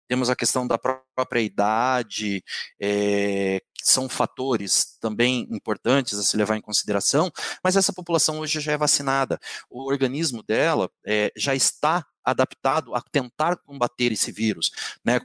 [0.09, 2.43] temos a questão da própria idade,
[2.81, 7.31] é, são fatores também importantes a se levar em consideração,
[7.63, 9.39] mas essa população hoje já é vacinada.
[9.71, 14.71] O organismo dela é, já está adaptado a tentar combater esse vírus,
[15.05, 15.21] né?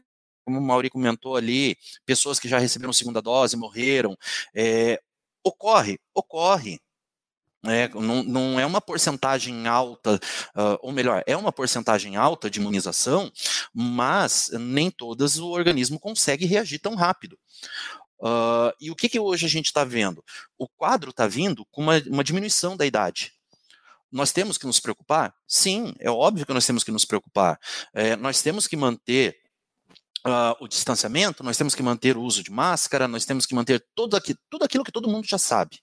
[0.46, 4.16] Como o Mauri comentou ali, pessoas que já receberam segunda dose morreram.
[4.56, 5.00] É,
[5.44, 6.80] ocorre, ocorre,
[7.66, 10.16] é, não, não, é uma porcentagem alta,
[10.56, 13.32] uh, ou melhor, é uma porcentagem alta de imunização,
[13.74, 17.38] mas nem todas o organismo consegue reagir tão rápido.
[18.20, 20.24] Uh, e o que, que hoje a gente está vendo?
[20.58, 23.34] O quadro está vindo com uma, uma diminuição da idade.
[24.12, 25.34] Nós temos que nos preocupar?
[25.48, 27.58] Sim, é óbvio que nós temos que nos preocupar.
[27.94, 29.41] É, nós temos que manter
[30.26, 33.84] Uh, o distanciamento, nós temos que manter o uso de máscara, nós temos que manter
[33.96, 35.80] tudo, aqui, tudo aquilo que todo mundo já sabe.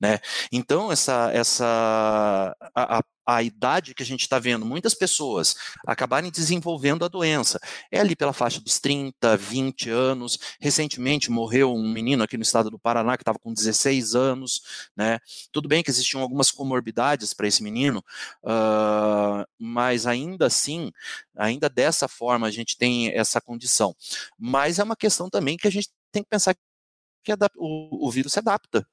[0.00, 0.20] Né?
[0.52, 5.54] Então, essa, essa a, a, a idade que a gente está vendo muitas pessoas
[5.86, 10.38] acabarem desenvolvendo a doença é ali pela faixa dos 30, 20 anos.
[10.60, 14.90] Recentemente morreu um menino aqui no estado do Paraná que estava com 16 anos.
[14.96, 15.18] Né?
[15.50, 18.04] Tudo bem que existiam algumas comorbidades para esse menino,
[18.44, 20.90] uh, mas ainda assim,
[21.36, 23.94] ainda dessa forma a gente tem essa condição.
[24.38, 28.32] Mas é uma questão também que a gente tem que pensar que o, o vírus
[28.32, 28.86] se adapta.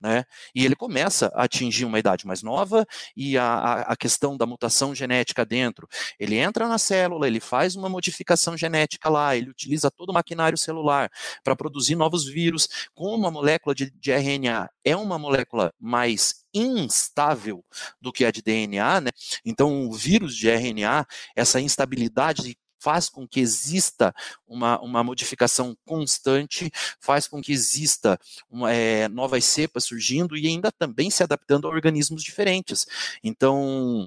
[0.00, 0.24] Né?
[0.54, 4.94] E ele começa a atingir uma idade mais nova e a, a, questão da mutação
[4.94, 5.88] genética dentro.
[6.20, 10.56] Ele entra na célula, ele faz uma modificação genética lá, ele utiliza todo o maquinário
[10.56, 11.10] celular
[11.42, 12.68] para produzir novos vírus.
[12.94, 17.64] Como a molécula de, de RNA é uma molécula mais instável
[18.00, 19.10] do que a de DNA, né?
[19.44, 24.14] Então, o vírus de RNA, essa instabilidade faz com que exista
[24.46, 28.18] uma, uma modificação constante, faz com que exista
[28.50, 32.86] uma, é, novas cepas surgindo e ainda também se adaptando a organismos diferentes.
[33.22, 34.06] Então,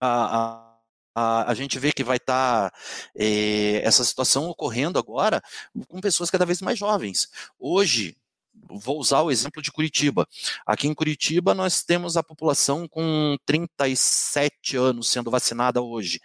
[0.00, 0.74] a, a
[1.14, 2.76] a, a, gente vê que vai estar tá,
[3.16, 5.40] é, essa situação ocorrendo agora
[5.86, 7.28] com pessoas cada vez mais jovens.
[7.58, 8.16] Hoje,
[8.68, 10.26] vou usar o exemplo de Curitiba.
[10.66, 16.20] Aqui em Curitiba nós temos a população com 37 anos sendo vacinada hoje.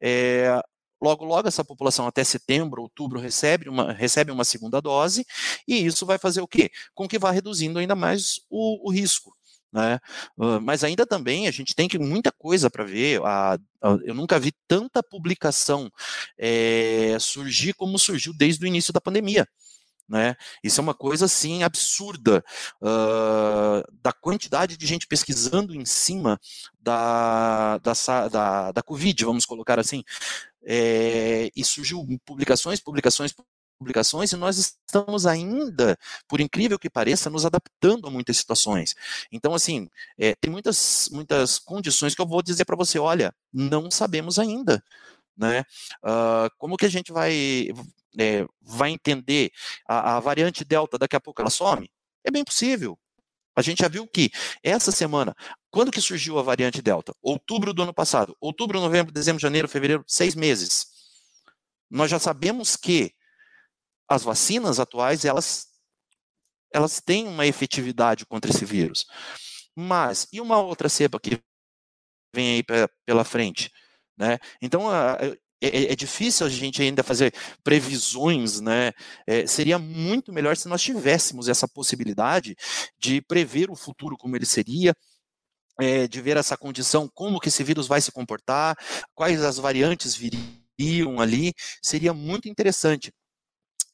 [0.00, 0.60] É,
[1.00, 5.24] logo, logo essa população até setembro, outubro recebe uma, recebe uma segunda dose
[5.66, 6.70] e isso vai fazer o quê?
[6.94, 9.36] Com que vá reduzindo ainda mais o, o risco.
[9.72, 10.00] Né?
[10.62, 13.20] Mas ainda também a gente tem que muita coisa para ver.
[13.22, 15.90] A, a, eu nunca vi tanta publicação
[16.38, 19.46] é, surgir como surgiu desde o início da pandemia.
[20.08, 20.36] Né?
[20.64, 22.42] Isso é uma coisa assim absurda
[22.80, 26.40] uh, da quantidade de gente pesquisando em cima
[26.80, 27.92] da, da,
[28.28, 30.02] da, da Covid, vamos colocar assim.
[30.64, 33.34] É, e surgiu publicações, publicações,
[33.78, 38.94] publicações, e nós estamos ainda, por incrível que pareça, nos adaptando a muitas situações.
[39.30, 43.90] Então, assim, é, tem muitas, muitas condições que eu vou dizer para você, olha, não
[43.90, 44.82] sabemos ainda.
[45.36, 45.60] Né?
[46.02, 47.68] Uh, como que a gente vai,
[48.18, 49.50] é, vai entender
[49.88, 51.90] a, a variante Delta daqui a pouco ela some?
[52.24, 52.98] É bem possível.
[53.56, 54.30] A gente já viu que
[54.62, 55.34] essa semana,
[55.70, 57.12] quando que surgiu a variante Delta?
[57.20, 58.36] Outubro do ano passado.
[58.40, 60.86] Outubro, novembro, dezembro, janeiro, fevereiro, seis meses.
[61.90, 63.12] Nós já sabemos que
[64.08, 65.66] as vacinas atuais, elas,
[66.72, 69.04] elas têm uma efetividade contra esse vírus.
[69.74, 71.40] Mas, e uma outra cepa que
[72.34, 72.64] vem aí
[73.04, 73.72] pela frente?
[74.16, 74.38] Né?
[74.62, 74.84] Então,
[75.60, 78.92] é, é, é, difícil a gente ainda fazer previsões, né?
[79.26, 82.56] É, seria muito melhor se nós tivéssemos essa possibilidade
[82.98, 84.94] de prever o futuro como ele seria,
[85.80, 88.76] é, de ver essa condição, como que esse vírus vai se comportar,
[89.14, 93.12] quais as variantes viriam ali, seria muito interessante.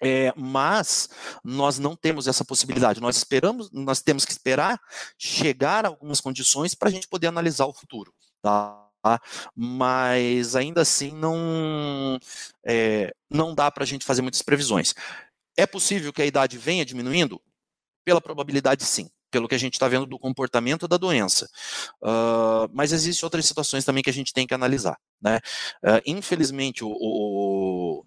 [0.03, 1.09] É, mas
[1.43, 3.01] nós não temos essa possibilidade.
[3.01, 4.79] Nós esperamos, nós temos que esperar
[5.19, 8.13] chegar a algumas condições para a gente poder analisar o futuro.
[8.43, 8.84] Tá?
[9.05, 9.21] Tá?
[9.55, 12.19] mas ainda assim não,
[12.65, 14.95] é, não dá para a gente fazer muitas previsões.
[15.59, 17.39] É possível que a idade venha diminuindo?
[18.03, 21.51] Pela probabilidade, sim pelo que a gente está vendo do comportamento da doença.
[22.01, 24.97] Uh, mas existem outras situações também que a gente tem que analisar.
[25.21, 25.41] Né?
[25.83, 28.05] Uh, infelizmente, o, o,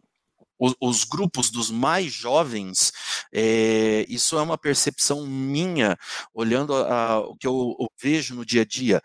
[0.57, 2.93] o, os grupos dos mais jovens,
[3.33, 5.97] é, isso é uma percepção minha,
[6.33, 9.01] olhando a, a, o que eu, eu vejo no dia a dia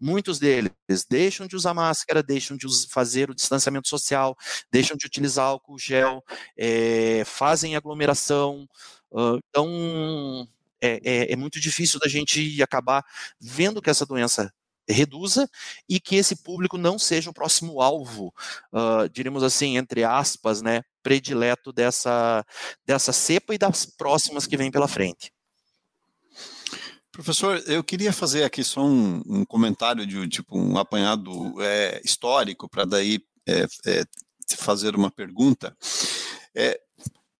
[0.00, 0.70] muitos deles
[1.08, 4.36] deixam de usar máscara, deixam de fazer o distanciamento social,
[4.70, 6.22] deixam de utilizar álcool gel,
[6.56, 8.68] é, fazem aglomeração.
[9.10, 10.48] Uh, então,
[10.80, 13.04] é, é, é, muito difícil da gente acabar
[13.40, 14.52] vendo que essa doença
[14.88, 15.48] reduza
[15.88, 18.32] e que esse público não seja o próximo alvo,
[18.72, 22.44] uh, diríamos assim, entre aspas, né, predileto dessa,
[22.86, 25.30] dessa cepa e das próximas que vêm pela frente.
[27.18, 32.68] Professor, eu queria fazer aqui só um, um comentário de tipo um apanhado é, histórico
[32.68, 34.04] para daí é, é,
[34.56, 35.76] fazer uma pergunta.
[36.54, 36.80] É,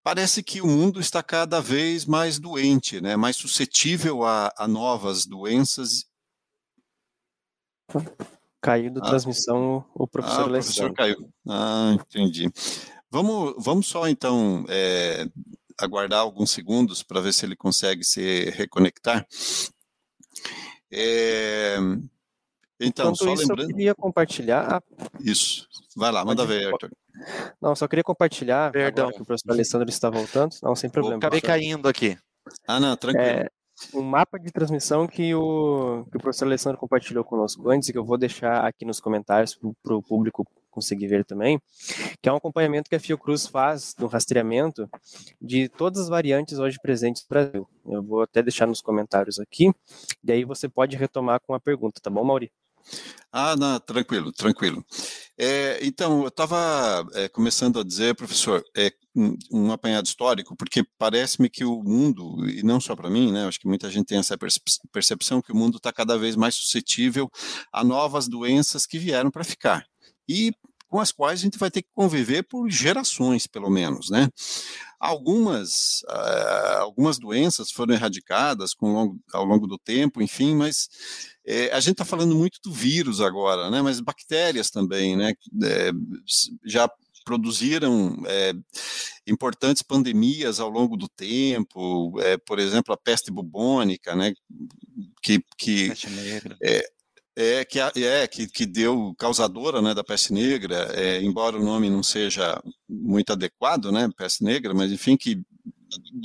[0.02, 5.24] parece que o mundo está cada vez mais doente, né, mais suscetível a, a novas
[5.24, 6.06] doenças.
[8.60, 11.32] Caiu da ah, transmissão o professor ah, o professor caiu.
[11.48, 12.50] Ah, entendi.
[13.12, 15.24] Vamos, vamos só então é,
[15.78, 19.26] aguardar alguns segundos para ver se ele consegue se reconectar.
[20.90, 21.76] É,
[22.80, 23.62] então, Enquanto só isso, lembrando.
[23.62, 24.82] Eu queria compartilhar.
[25.20, 25.66] Isso.
[25.96, 26.90] Vai lá, manda ver, Arthur.
[27.60, 28.70] Não, só queria compartilhar.
[28.70, 29.10] Perdão.
[29.10, 30.54] que o professor Alessandro está voltando.
[30.62, 31.14] Não, sem problema.
[31.14, 32.16] Eu acabei caindo aqui.
[32.66, 33.26] Ah, não, tranquilo.
[33.26, 33.48] É,
[33.92, 37.98] um mapa de transmissão que o, que o professor Alessandro compartilhou conosco antes e que
[37.98, 40.46] eu vou deixar aqui nos comentários para o público
[40.78, 41.60] conseguir ver também,
[42.22, 44.88] que é um acompanhamento que a Fiocruz faz no rastreamento
[45.40, 47.68] de todas as variantes hoje presentes no Brasil.
[47.84, 49.72] Eu vou até deixar nos comentários aqui,
[50.24, 52.50] e aí você pode retomar com a pergunta, tá bom, Mauri?
[53.30, 54.82] Ah, não, tranquilo, tranquilo.
[55.36, 60.82] É, então, eu estava é, começando a dizer, professor, é, um, um apanhado histórico, porque
[60.96, 64.18] parece-me que o mundo, e não só para mim, né, acho que muita gente tem
[64.18, 64.38] essa
[64.90, 67.30] percepção que o mundo está cada vez mais suscetível
[67.70, 69.84] a novas doenças que vieram para ficar.
[70.26, 70.52] E
[70.88, 74.28] com as quais a gente vai ter que conviver por gerações, pelo menos, né?
[74.98, 80.88] Algumas, uh, algumas doenças foram erradicadas com longo, ao longo do tempo, enfim, mas
[81.46, 83.80] é, a gente está falando muito do vírus agora, né?
[83.80, 85.34] Mas bactérias também, né?
[85.62, 85.92] É,
[86.64, 86.90] já
[87.28, 88.54] produziram é,
[89.26, 94.32] importantes pandemias ao longo do tempo, é, por exemplo, a peste bubônica, né,
[95.20, 95.92] que, que
[96.62, 96.82] é,
[97.40, 101.88] é, que, é, que, que deu causadora né, da peste negra, é, embora o nome
[101.88, 105.40] não seja muito adequado, né, peste negra, mas enfim, que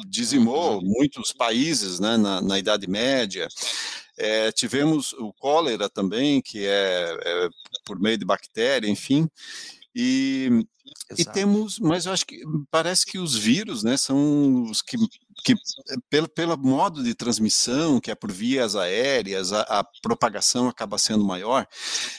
[0.07, 3.47] dizimou muitos países né, na, na Idade Média.
[4.18, 7.49] É, tivemos o cólera também, que é, é,
[7.86, 9.30] por meio de bactéria, enfim.
[9.96, 10.66] E,
[11.18, 12.41] e temos, mas eu acho que
[12.72, 14.98] parece que os vírus, né, são os que
[15.44, 15.56] que
[16.10, 21.24] pelo, pelo modo de transmissão, que é por vias aéreas, a, a propagação acaba sendo
[21.24, 21.68] maior,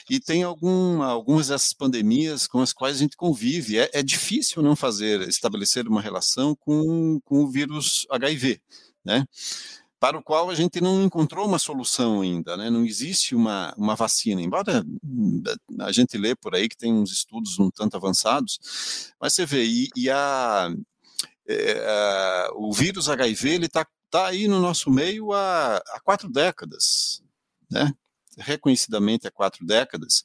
[0.09, 3.79] e tem algum, algumas dessas pandemias com as quais a gente convive.
[3.79, 8.61] É, é difícil não fazer, estabelecer uma relação com, com o vírus HIV,
[9.03, 9.25] né?
[10.05, 12.69] Para o qual a gente não encontrou uma solução ainda, né?
[12.69, 14.85] não existe uma, uma vacina, embora
[15.79, 19.65] a gente lê por aí que tem uns estudos um tanto avançados, mas você vê,
[19.65, 20.71] e, e a,
[21.49, 27.23] é, o vírus HIV ele está tá aí no nosso meio há, há quatro décadas,
[27.67, 27.91] né?
[28.37, 30.23] reconhecidamente há quatro décadas,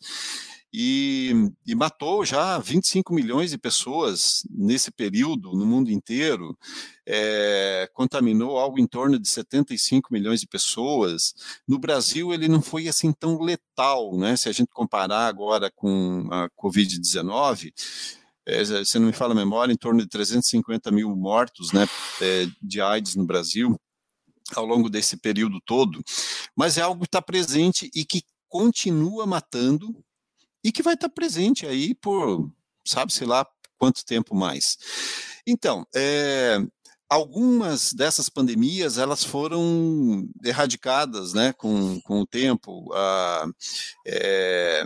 [0.72, 1.32] e,
[1.66, 6.56] e, matou já 25 milhões de pessoas nesse período no mundo inteiro,
[7.04, 11.34] é, contaminou algo em torno de 75 milhões de pessoas.
[11.66, 14.36] No Brasil, ele não foi assim tão letal, né?
[14.36, 17.72] Se a gente comparar agora com a Covid-19,
[18.46, 21.86] é, se não me fala a memória, em torno de 350 mil mortos né,
[22.20, 23.76] é, de AIDS no Brasil
[24.54, 26.02] ao longo desse período todo,
[26.56, 29.96] mas é algo que está presente e que continua matando
[30.62, 32.50] e que vai estar presente aí por,
[32.84, 33.46] sabe-se lá,
[33.78, 34.76] quanto tempo mais.
[35.46, 36.58] Então, é,
[37.08, 42.92] algumas dessas pandemias elas foram erradicadas né, com, com o tempo.
[42.94, 43.46] Ah,
[44.06, 44.84] é,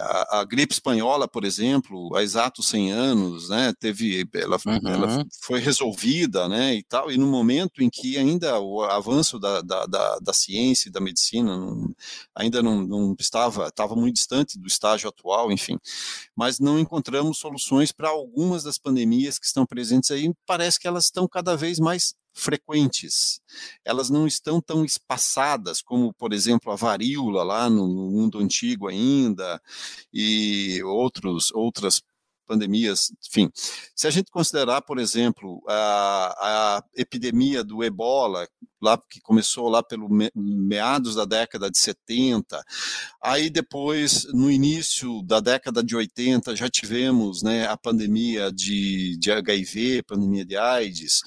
[0.00, 4.88] a, a, gripe espanhola, por exemplo, há exatos 100 anos, né, teve, ela, uhum.
[4.88, 9.60] ela, foi resolvida, né, e tal, e no momento em que ainda o avanço da,
[9.60, 11.94] da, da, da ciência e da medicina não,
[12.34, 15.78] ainda não, não estava, estava muito distante do estágio atual, enfim,
[16.34, 21.04] mas não encontramos soluções para algumas das pandemias que estão presentes aí, parece que elas
[21.04, 23.40] estão cada vez mais frequentes.
[23.84, 28.88] Elas não estão tão espaçadas como, por exemplo, a varíola lá no, no mundo antigo
[28.88, 29.60] ainda
[30.12, 32.02] e outros outras
[32.50, 33.48] pandemias, enfim.
[33.94, 38.48] Se a gente considerar, por exemplo, a, a epidemia do ebola,
[38.82, 42.60] lá que começou lá pelo meados da década de 70,
[43.22, 49.30] aí depois, no início da década de 80, já tivemos né, a pandemia de, de
[49.30, 51.20] HIV, pandemia de AIDS,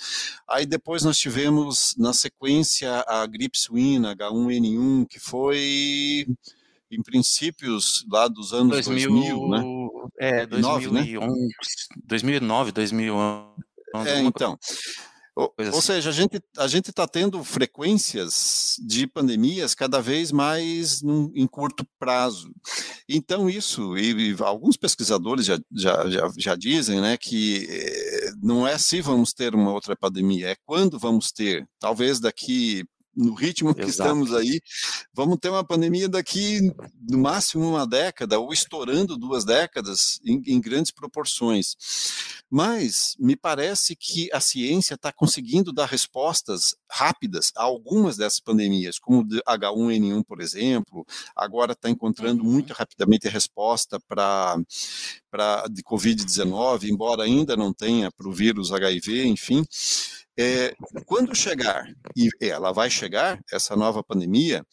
[0.46, 6.28] aí depois nós tivemos, na sequência, a gripe suína, H1N1, que foi
[6.94, 9.64] em princípios lá dos anos 2000, 2000 né?
[10.20, 11.48] É, 2009, 2011, né?
[12.06, 13.54] 2009, 2011.
[14.06, 14.58] É, então.
[15.36, 15.82] Ou, ou assim.
[15.82, 21.48] seja, a gente a gente está tendo frequências de pandemias cada vez mais num, em
[21.48, 22.54] curto prazo.
[23.10, 28.68] Então isso e, e alguns pesquisadores já, já, já, já, dizem, né, que eh, não
[28.68, 31.68] é se vamos ter uma outra pandemia, é quando vamos ter.
[31.80, 32.86] Talvez daqui
[33.16, 33.92] no ritmo que Exato.
[33.92, 34.60] estamos aí,
[35.14, 36.74] vamos ter uma pandemia daqui
[37.10, 41.76] no máximo uma década, ou estourando duas décadas em, em grandes proporções.
[42.50, 49.00] Mas me parece que a ciência está conseguindo dar respostas rápidas a algumas dessas pandemias,
[49.00, 51.06] como o H1N1, por exemplo,
[51.36, 52.52] agora está encontrando uhum.
[52.52, 54.58] muito rapidamente a resposta para
[55.72, 59.66] de Covid-19, embora ainda não tenha para o vírus HIV, enfim.
[60.38, 60.76] É,
[61.06, 64.66] quando chegar, e ela vai chegar, essa nova pandemia,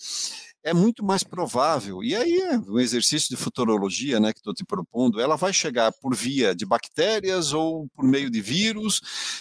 [0.63, 4.65] é muito mais provável, e aí é um exercício de futurologia né, que estou te
[4.65, 9.01] propondo, ela vai chegar por via de bactérias ou por meio de vírus,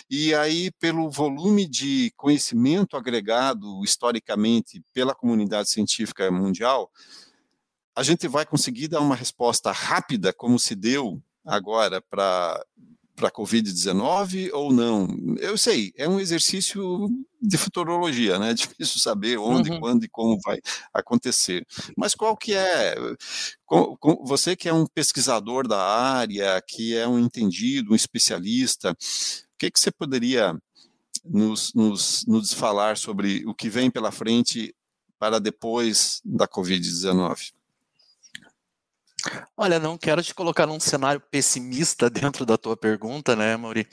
[0.09, 6.89] e aí pelo volume de conhecimento agregado historicamente pela comunidade científica mundial,
[7.95, 12.63] a gente vai conseguir dar uma resposta rápida, como se deu agora para
[13.20, 15.07] para a Covid-19 ou não?
[15.39, 17.09] Eu sei, é um exercício
[17.41, 18.51] de futurologia, né?
[18.51, 19.80] É difícil saber onde, uhum.
[19.80, 20.59] quando e como vai
[20.93, 21.65] acontecer.
[21.95, 22.95] Mas qual que é?
[24.24, 28.95] Você que é um pesquisador da área, que é um entendido, um especialista, o
[29.59, 30.57] que, que você poderia
[31.24, 34.74] nos, nos, nos falar sobre o que vem pela frente
[35.20, 37.51] para depois da Covid-19?
[39.57, 43.88] Olha, não quero te colocar num cenário pessimista dentro da tua pergunta, né, Mauri?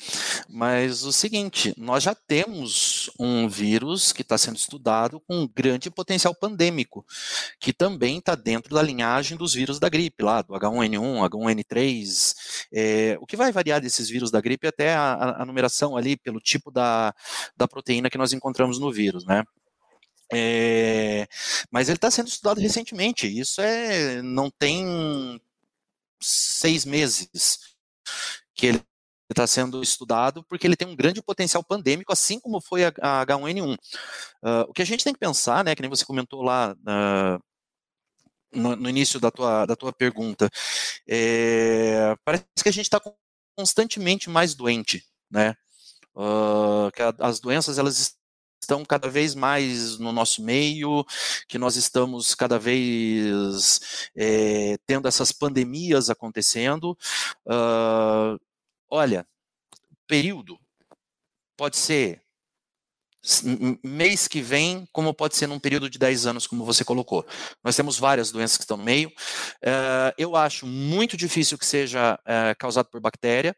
[0.49, 6.35] Mas o seguinte, nós já temos um vírus que está sendo estudado com grande potencial
[6.35, 7.05] pandêmico,
[7.59, 12.35] que também está dentro da linhagem dos vírus da gripe, lá do H1N1, H1N3.
[12.72, 16.16] É, o que vai variar desses vírus da gripe é até a, a numeração ali
[16.16, 17.14] pelo tipo da,
[17.57, 19.45] da proteína que nós encontramos no vírus, né?
[20.33, 21.27] É,
[21.70, 23.27] mas ele está sendo estudado recentemente.
[23.27, 25.41] Isso é não tem
[26.20, 27.77] seis meses
[28.55, 28.83] que ele
[29.31, 33.27] está sendo estudado porque ele tem um grande potencial pandêmico, assim como foi a, a
[33.27, 33.74] H1N1.
[33.74, 33.79] Uh,
[34.43, 37.43] ah, o que a gente tem que pensar, né, que nem você comentou lá uh,
[38.53, 40.49] no, no, início da tua, da tua pergunta,
[41.09, 43.01] é, parece que a gente está
[43.57, 45.55] constantemente mais doente, né?
[46.14, 48.16] Uh, que a, as doenças elas
[48.61, 51.04] estão cada vez mais no nosso meio,
[51.48, 56.96] que nós estamos cada vez é, tendo essas pandemias acontecendo.
[57.46, 58.38] Uh,
[58.90, 59.26] olha,
[60.07, 60.59] período
[61.57, 62.22] pode ser
[63.82, 67.26] mês que vem, como pode ser num período de 10 anos, como você colocou.
[67.62, 69.09] Nós temos várias doenças que estão no meio.
[69.09, 73.57] Uh, eu acho muito difícil que seja uh, causado por bactéria,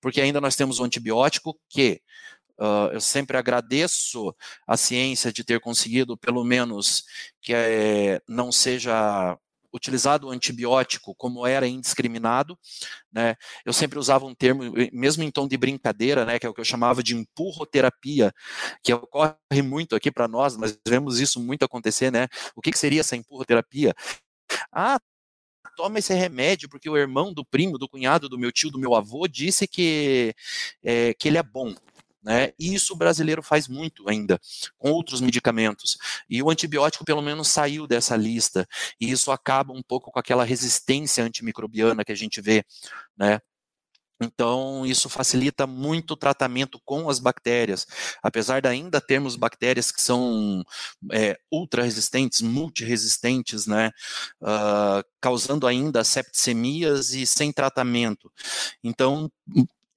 [0.00, 2.00] porque ainda nós temos o antibiótico que
[2.58, 4.34] Uh, eu sempre agradeço
[4.66, 7.04] a ciência de ter conseguido, pelo menos,
[7.42, 9.36] que é, não seja
[9.74, 12.56] utilizado o antibiótico como era indiscriminado,
[13.12, 13.34] né?
[13.66, 16.60] Eu sempre usava um termo, mesmo em tom de brincadeira, né, que é o que
[16.60, 18.32] eu chamava de empurroterapia,
[18.84, 22.28] que ocorre muito aqui para nós, nós vemos isso muito acontecer, né?
[22.54, 23.92] O que, que seria essa empurroterapia?
[24.72, 25.00] Ah,
[25.76, 28.94] toma esse remédio porque o irmão do primo, do cunhado, do meu tio, do meu
[28.94, 30.34] avô disse que,
[30.84, 31.74] é, que ele é bom.
[32.24, 32.52] Né?
[32.58, 34.40] E isso o brasileiro faz muito ainda,
[34.78, 35.98] com outros medicamentos.
[36.28, 38.66] E o antibiótico, pelo menos, saiu dessa lista.
[38.98, 42.64] E isso acaba um pouco com aquela resistência antimicrobiana que a gente vê,
[43.16, 43.40] né?
[44.22, 47.86] Então, isso facilita muito o tratamento com as bactérias.
[48.22, 50.64] Apesar de ainda termos bactérias que são
[51.12, 53.90] é, ultra resistentes, multiresistentes, né,
[54.40, 58.30] uh, causando ainda septicemias e sem tratamento.
[58.82, 59.30] Então,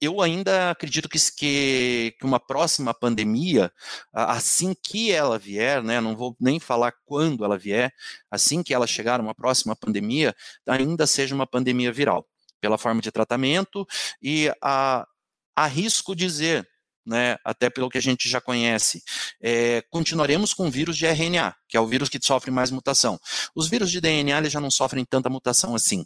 [0.00, 3.72] eu ainda acredito que, que, uma próxima pandemia,
[4.12, 7.92] assim que ela vier, né, não vou nem falar quando ela vier,
[8.30, 10.34] assim que ela chegar, uma próxima pandemia,
[10.66, 12.26] ainda seja uma pandemia viral,
[12.60, 13.86] pela forma de tratamento
[14.22, 15.06] e a,
[15.56, 16.68] arrisco dizer,
[17.04, 19.02] né, até pelo que a gente já conhece,
[19.40, 23.18] é, continuaremos com o vírus de RNA, que é o vírus que sofre mais mutação.
[23.54, 26.04] Os vírus de DNA já não sofrem tanta mutação assim.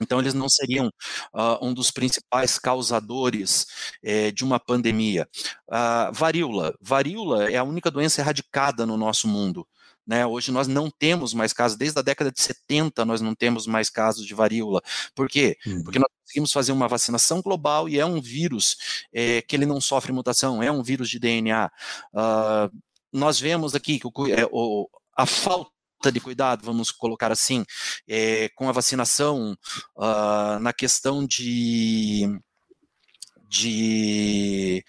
[0.00, 0.88] Então, eles não seriam
[1.32, 3.66] uh, um dos principais causadores
[4.02, 5.28] eh, de uma pandemia.
[5.68, 6.74] Uh, varíola.
[6.80, 9.66] Varíola é a única doença erradicada no nosso mundo.
[10.06, 10.26] Né?
[10.26, 13.88] Hoje nós não temos mais casos, desde a década de 70 nós não temos mais
[13.88, 14.82] casos de varíola.
[15.14, 15.56] Por quê?
[15.66, 15.82] Uhum.
[15.82, 18.76] Porque nós conseguimos fazer uma vacinação global e é um vírus
[19.12, 21.70] eh, que ele não sofre mutação, é um vírus de DNA.
[22.12, 22.82] Uh,
[23.12, 25.73] nós vemos aqui que o, é, o, a falta
[26.10, 27.64] de cuidado, vamos colocar assim,
[28.08, 29.56] é, com a vacinação,
[29.96, 32.28] uh, na questão de,
[33.48, 34.84] de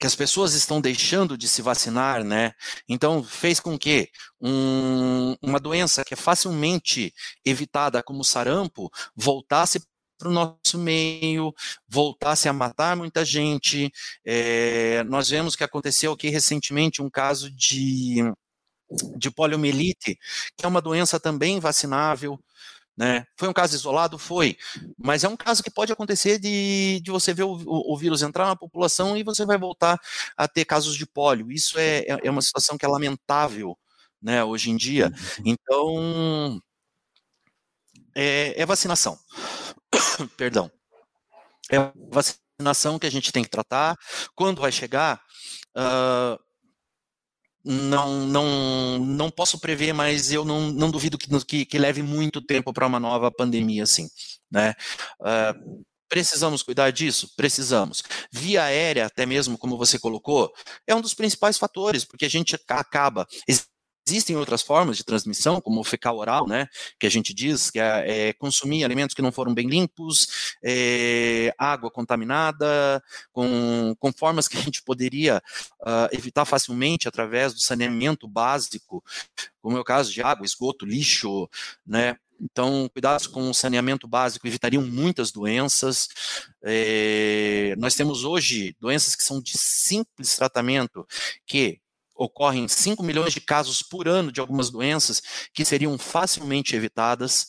[0.00, 2.52] que as pessoas estão deixando de se vacinar, né?
[2.88, 4.08] Então fez com que
[4.40, 7.12] um, uma doença que é facilmente
[7.44, 9.78] evitada, como sarampo, voltasse
[10.18, 11.52] para o nosso meio,
[11.86, 13.90] voltasse a matar muita gente.
[14.24, 18.22] É, nós vemos que aconteceu aqui recentemente um caso de
[19.16, 20.18] de poliomielite,
[20.56, 22.38] que é uma doença também vacinável.
[22.96, 23.24] Né?
[23.36, 24.18] Foi um caso isolado?
[24.18, 24.58] Foi.
[24.98, 28.20] Mas é um caso que pode acontecer de, de você ver o, o, o, vírus
[28.20, 29.98] entrar na população e você vai voltar
[30.36, 31.50] a ter casos de pólio.
[31.50, 33.78] Isso é, é, é uma situação que é lamentável
[34.20, 35.06] né, hoje em dia.
[35.38, 35.44] Uhum.
[35.46, 36.62] Então,
[38.14, 39.18] é, é vacinação.
[40.36, 40.70] Perdão.
[41.70, 41.78] É
[42.10, 43.96] vacinação que a gente tem que tratar.
[44.34, 45.22] Quando vai chegar,
[45.76, 46.38] uh,
[47.64, 52.40] não, não, não posso prever, mas eu não, não duvido que, que, que leve muito
[52.40, 54.08] tempo para uma nova pandemia, assim,
[54.50, 54.74] né?
[55.20, 57.30] Uh, precisamos cuidar disso?
[57.36, 58.02] Precisamos.
[58.32, 60.52] Via aérea, até mesmo, como você colocou,
[60.86, 63.26] é um dos principais fatores, porque a gente acaba.
[64.10, 66.66] Existem outras formas de transmissão, como o fecal oral, né,
[66.98, 71.54] que a gente diz que é, é consumir alimentos que não foram bem limpos, é,
[71.56, 73.02] água contaminada,
[73.32, 75.40] com, com formas que a gente poderia
[75.82, 79.02] uh, evitar facilmente através do saneamento básico,
[79.62, 81.48] como é o caso de água, esgoto, lixo,
[81.86, 86.08] né, então, cuidados com o saneamento básico evitariam muitas doenças.
[86.64, 91.06] É, nós temos hoje doenças que são de simples tratamento,
[91.46, 91.78] que
[92.20, 95.22] ocorrem 5 milhões de casos por ano de algumas doenças
[95.54, 97.46] que seriam facilmente evitadas,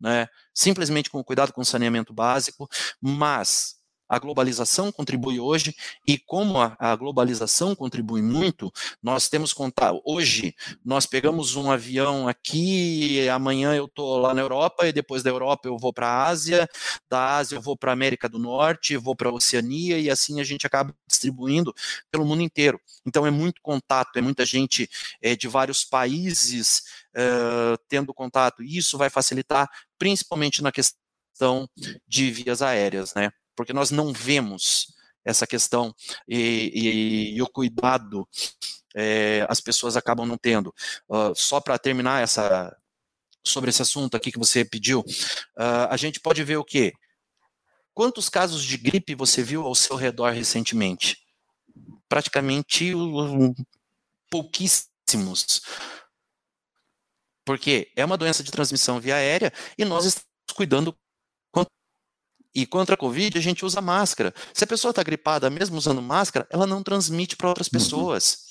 [0.00, 2.68] né, simplesmente com cuidado com saneamento básico,
[3.00, 3.77] mas
[4.08, 5.74] a globalização contribui hoje
[6.06, 10.54] e como a, a, globalização contribui muito, nós temos contar hoje
[10.84, 15.68] nós pegamos um avião aqui, amanhã eu estou lá na Europa e depois da Europa
[15.68, 16.68] eu vou para a Ásia,
[17.08, 20.40] da Ásia eu vou para a América do Norte, vou para a Oceania e assim
[20.40, 21.74] a gente acaba distribuindo
[22.10, 22.80] pelo mundo inteiro.
[23.06, 24.88] Então é muito contato, é muita gente
[25.20, 26.82] é, de vários países
[27.14, 28.62] é, tendo contato.
[28.62, 31.68] E isso vai facilitar principalmente na questão
[32.06, 33.30] de vias aéreas, né?
[33.58, 34.94] Porque nós não vemos
[35.24, 35.92] essa questão
[36.28, 38.26] e, e, e o cuidado
[38.94, 40.72] é, as pessoas acabam não tendo.
[41.08, 42.74] Uh, só para terminar essa
[43.44, 46.92] sobre esse assunto aqui que você pediu, uh, a gente pode ver o quê?
[47.92, 51.18] Quantos casos de gripe você viu ao seu redor recentemente?
[52.08, 52.92] Praticamente
[54.30, 55.62] pouquíssimos.
[57.44, 60.96] Porque é uma doença de transmissão via aérea e nós estamos cuidando
[62.54, 64.34] e contra a Covid a gente usa máscara.
[64.52, 67.72] Se a pessoa está gripada, mesmo usando máscara, ela não transmite para outras uhum.
[67.72, 68.48] pessoas.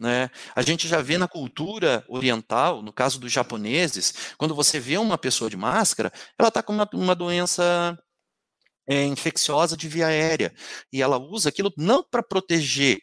[0.00, 0.30] Né?
[0.54, 5.16] A gente já vê na cultura oriental, no caso dos japoneses, quando você vê uma
[5.16, 7.96] pessoa de máscara, ela está com uma, uma doença
[8.86, 10.52] é, infecciosa de via aérea.
[10.92, 12.98] E ela usa aquilo não para proteger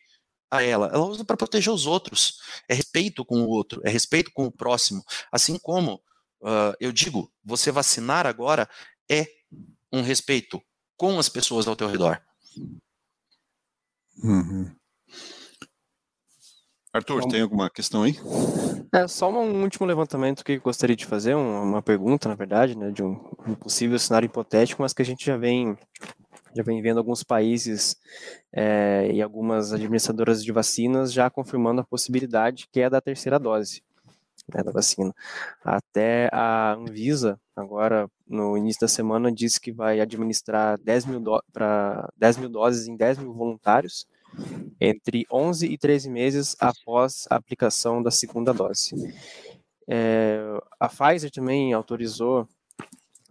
[0.49, 2.39] a ela, ela usa para proteger os outros.
[2.67, 5.01] É respeito com o outro, é respeito com o próximo.
[5.31, 5.95] Assim como
[6.41, 8.69] uh, eu digo, você vacinar agora
[9.11, 9.27] é
[9.91, 10.61] um respeito
[10.95, 12.21] com as pessoas ao teu redor.
[14.23, 14.73] Uhum.
[16.93, 18.15] Arthur, tem alguma questão aí?
[18.93, 22.91] É só um último levantamento que eu gostaria de fazer, uma pergunta, na verdade, né,
[22.91, 23.13] de um,
[23.47, 25.77] um possível cenário hipotético, mas que a gente já vem
[26.53, 27.95] já vem vendo alguns países
[28.51, 33.81] é, e algumas administradoras de vacinas já confirmando a possibilidade que é da terceira dose
[34.53, 35.13] né, da vacina.
[35.63, 42.09] Até a Anvisa, agora no início da semana, disse que vai administrar 10 mil, para
[42.17, 44.05] 10 mil doses em 10 mil voluntários
[44.79, 48.95] entre 11 e 13 meses após a aplicação da segunda dose.
[49.87, 50.39] É,
[50.79, 52.47] a Pfizer também autorizou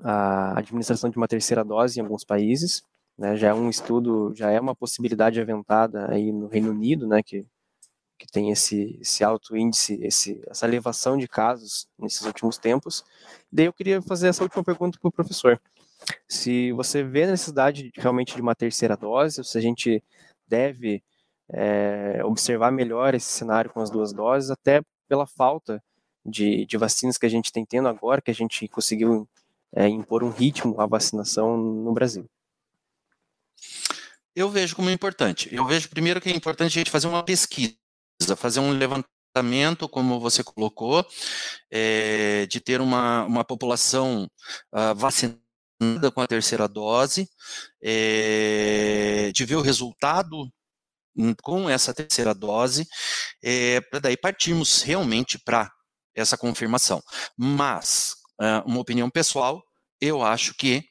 [0.03, 2.83] a administração de uma terceira dose em alguns países,
[3.19, 7.23] né, já é um estudo, já é uma possibilidade aventada aí no Reino Unido, né,
[7.23, 7.45] que
[8.21, 13.03] que tem esse, esse alto índice, esse, essa elevação de casos nesses últimos tempos.
[13.51, 15.59] Daí eu queria fazer essa última pergunta para o professor.
[16.29, 20.05] Se você vê a necessidade realmente de uma terceira dose, se a gente
[20.47, 21.03] deve
[21.49, 25.83] é, observar melhor esse cenário com as duas doses, até pela falta
[26.25, 29.27] de, de vacinas que a gente tem tendo agora, que a gente conseguiu
[29.75, 32.29] é, impor um ritmo à vacinação no Brasil.
[34.37, 35.53] Eu vejo como importante.
[35.55, 37.81] Eu vejo primeiro que é importante a gente fazer uma pesquisa
[38.21, 41.05] precisa fazer um levantamento, como você colocou,
[41.71, 44.29] é, de ter uma, uma população
[44.73, 45.41] uh, vacinada
[46.15, 47.27] com a terceira dose,
[47.83, 50.47] é, de ver o resultado
[51.43, 52.87] com essa terceira dose,
[53.43, 55.71] é, para daí partirmos realmente para
[56.15, 57.03] essa confirmação.
[57.37, 59.63] Mas, uh, uma opinião pessoal,
[59.99, 60.85] eu acho que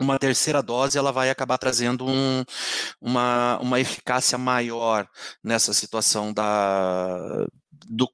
[0.00, 2.44] uma terceira dose ela vai acabar trazendo um,
[3.00, 5.08] uma, uma eficácia maior
[5.42, 7.46] nessa situação da,
[7.86, 8.10] do,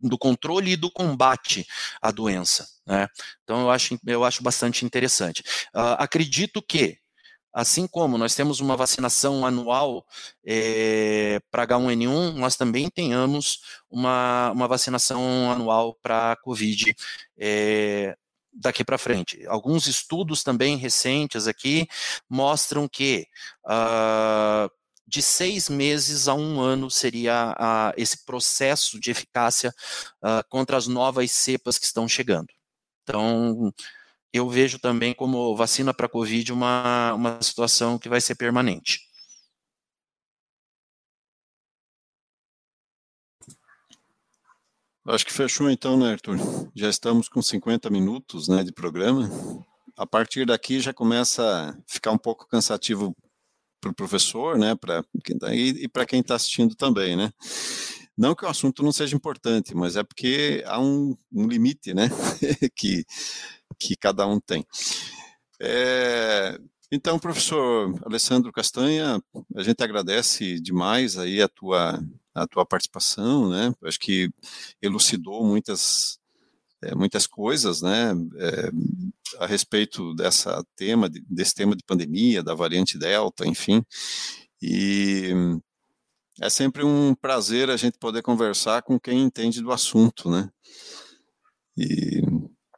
[0.00, 1.66] do controle e do combate
[2.00, 2.66] à doença.
[2.86, 3.08] Né?
[3.42, 5.42] Então eu acho, eu acho bastante interessante.
[5.74, 6.98] Uh, acredito que
[7.52, 10.06] Assim como nós temos uma vacinação anual
[10.46, 13.60] é, para H1N1, nós também tenhamos
[13.90, 16.94] uma, uma vacinação anual para Covid
[17.38, 18.16] é,
[18.58, 19.46] daqui para frente.
[19.46, 21.86] Alguns estudos também recentes aqui
[22.28, 23.26] mostram que
[23.64, 24.70] uh,
[25.06, 29.72] de seis meses a um ano seria uh, esse processo de eficácia
[30.22, 32.48] uh, contra as novas cepas que estão chegando.
[33.02, 33.72] Então,
[34.32, 39.07] eu vejo também como vacina para Covid uma, uma situação que vai ser permanente.
[45.10, 46.36] Acho que fechou então, né, Arthur?
[46.74, 49.30] Já estamos com 50 minutos né, de programa.
[49.96, 53.16] A partir daqui já começa a ficar um pouco cansativo
[53.80, 54.76] para o professor, né,
[55.24, 57.32] quem tá, e, e para quem está assistindo também, né?
[58.18, 62.10] Não que o assunto não seja importante, mas é porque há um, um limite, né,
[62.76, 63.04] que
[63.78, 64.66] que cada um tem.
[65.58, 66.58] É,
[66.92, 69.22] então, professor Alessandro Castanha,
[69.56, 71.98] a gente agradece demais aí a tua,
[72.42, 73.72] a tua participação, né?
[73.84, 74.30] Acho que
[74.80, 76.18] elucidou muitas,
[76.82, 78.12] é, muitas coisas, né?
[78.36, 78.70] É,
[79.38, 83.84] a respeito dessa tema, desse tema de pandemia, da variante Delta, enfim.
[84.60, 85.32] E
[86.40, 90.48] é sempre um prazer a gente poder conversar com quem entende do assunto, né?
[91.76, 92.22] E,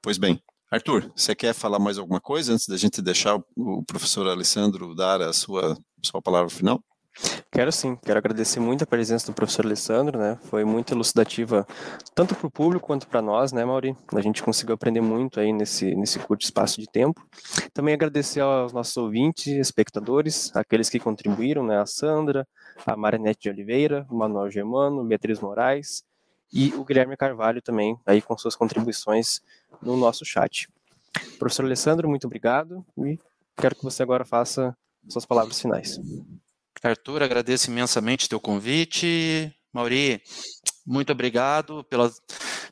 [0.03, 4.27] pois bem, Arthur, você quer falar mais alguma coisa antes da gente deixar o professor
[4.29, 6.83] Alessandro dar a sua, sua palavra final?
[7.53, 10.39] Quero sim, quero agradecer muito a presença do professor Alessandro, né?
[10.45, 11.67] Foi muito elucidativa,
[12.15, 13.97] tanto para o público quanto para nós, né, Mauri?
[14.15, 17.21] A gente conseguiu aprender muito aí nesse, nesse curto espaço de tempo.
[17.75, 21.79] Também agradecer aos nossos ouvintes, espectadores, aqueles que contribuíram, né?
[21.81, 22.47] A Sandra,
[22.87, 26.05] a Marinete de Oliveira, o Manuel Germano, Beatriz Moraes
[26.53, 29.41] e o Guilherme Carvalho também, aí com suas contribuições
[29.83, 30.69] no nosso chat.
[31.39, 33.19] Professor Alessandro, muito obrigado e
[33.57, 34.75] quero que você agora faça
[35.09, 35.99] suas palavras finais.
[36.83, 39.55] Arthur, agradeço imensamente teu convite.
[39.73, 40.21] Mauri,
[40.87, 42.11] muito obrigado pela,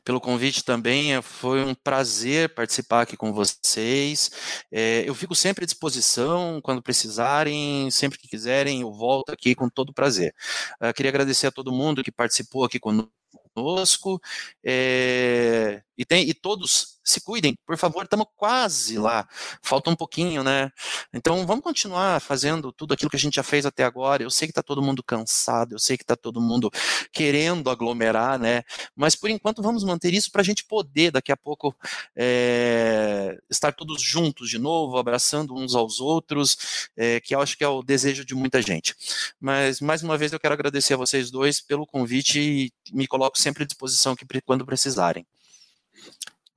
[0.03, 1.21] pelo convite também.
[1.21, 4.31] Foi um prazer participar aqui com vocês.
[4.71, 9.69] É, eu fico sempre à disposição quando precisarem, sempre que quiserem, eu volto aqui com
[9.69, 10.33] todo prazer.
[10.81, 14.19] Uh, queria agradecer a todo mundo que participou aqui conosco.
[14.63, 19.27] É, e, tem, e todos se cuidem, por favor, estamos quase lá,
[19.61, 20.71] falta um pouquinho, né?
[21.13, 24.23] Então vamos continuar fazendo tudo aquilo que a gente já fez até agora.
[24.23, 26.69] Eu sei que está todo mundo cansado, eu sei que está todo mundo
[27.11, 28.63] querendo aglomerar, né?
[28.95, 31.75] Mas por enquanto vamos manter isso para a gente poder daqui a pouco
[32.15, 37.63] é, estar todos juntos de novo, abraçando uns aos outros, é, que eu acho que
[37.63, 38.95] é o desejo de muita gente.
[39.39, 43.39] Mas mais uma vez eu quero agradecer a vocês dois pelo convite e me coloco
[43.39, 45.25] sempre à disposição quando precisarem.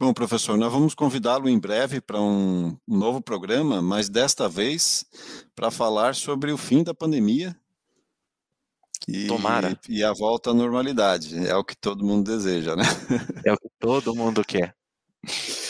[0.03, 5.07] Bom, professor, nós vamos convidá-lo em breve para um, novo programa, mas desta vez
[5.55, 7.57] para falar sobre o fim da pandemia
[9.07, 9.79] e, Tomara.
[9.89, 11.47] e a volta à normalidade.
[11.47, 12.83] É o que todo mundo deseja, né?
[13.45, 14.75] É o que todo mundo quer.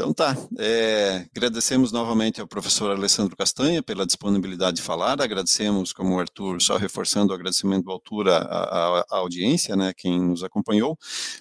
[0.00, 6.16] Então tá, é, agradecemos novamente ao professor Alessandro Castanha pela disponibilidade de falar, agradecemos, como
[6.16, 10.98] o Arthur, só reforçando o agradecimento à altura à, à audiência, né, quem nos acompanhou,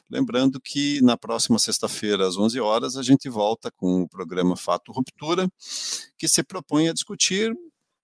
[0.09, 4.91] lembrando que na próxima sexta-feira, às 11 horas, a gente volta com o programa Fato
[4.91, 5.49] Ruptura,
[6.17, 7.55] que se propõe a discutir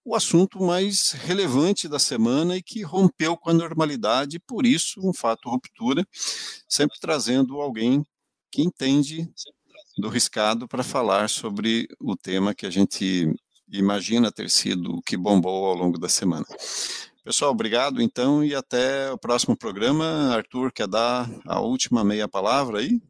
[0.02, 5.12] o assunto mais relevante da semana e que rompeu com a normalidade, por isso um
[5.12, 6.02] fato ruptura,
[6.66, 8.02] sempre trazendo alguém
[8.50, 9.30] que entende
[9.96, 13.32] do Riscado para falar sobre o tema que a gente
[13.72, 16.44] imagina ter sido o que bombou ao longo da semana.
[17.24, 20.34] Pessoal, obrigado então e até o próximo programa.
[20.34, 23.00] Arthur, quer dar a última meia palavra aí?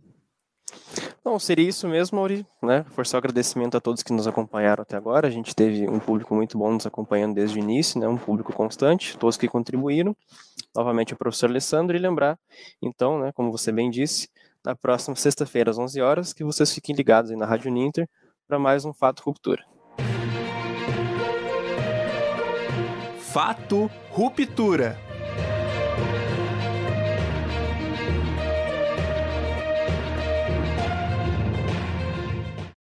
[1.24, 2.84] Não, seria isso mesmo, Mauri, né?
[2.90, 5.26] Forçar o agradecimento a todos que nos acompanharam até agora.
[5.26, 8.08] A gente teve um público muito bom nos acompanhando desde o início, né?
[8.08, 10.16] Um público constante, todos que contribuíram.
[10.74, 12.38] Novamente o professor Alessandro e lembrar,
[12.82, 14.28] então, né, como você bem disse,
[14.66, 18.08] na próxima sexta-feira, às 11 horas, que vocês fiquem ligados aí na Rádio Ninter
[18.48, 19.64] para mais um Fato Ruptura.
[23.32, 24.98] Fato Ruptura.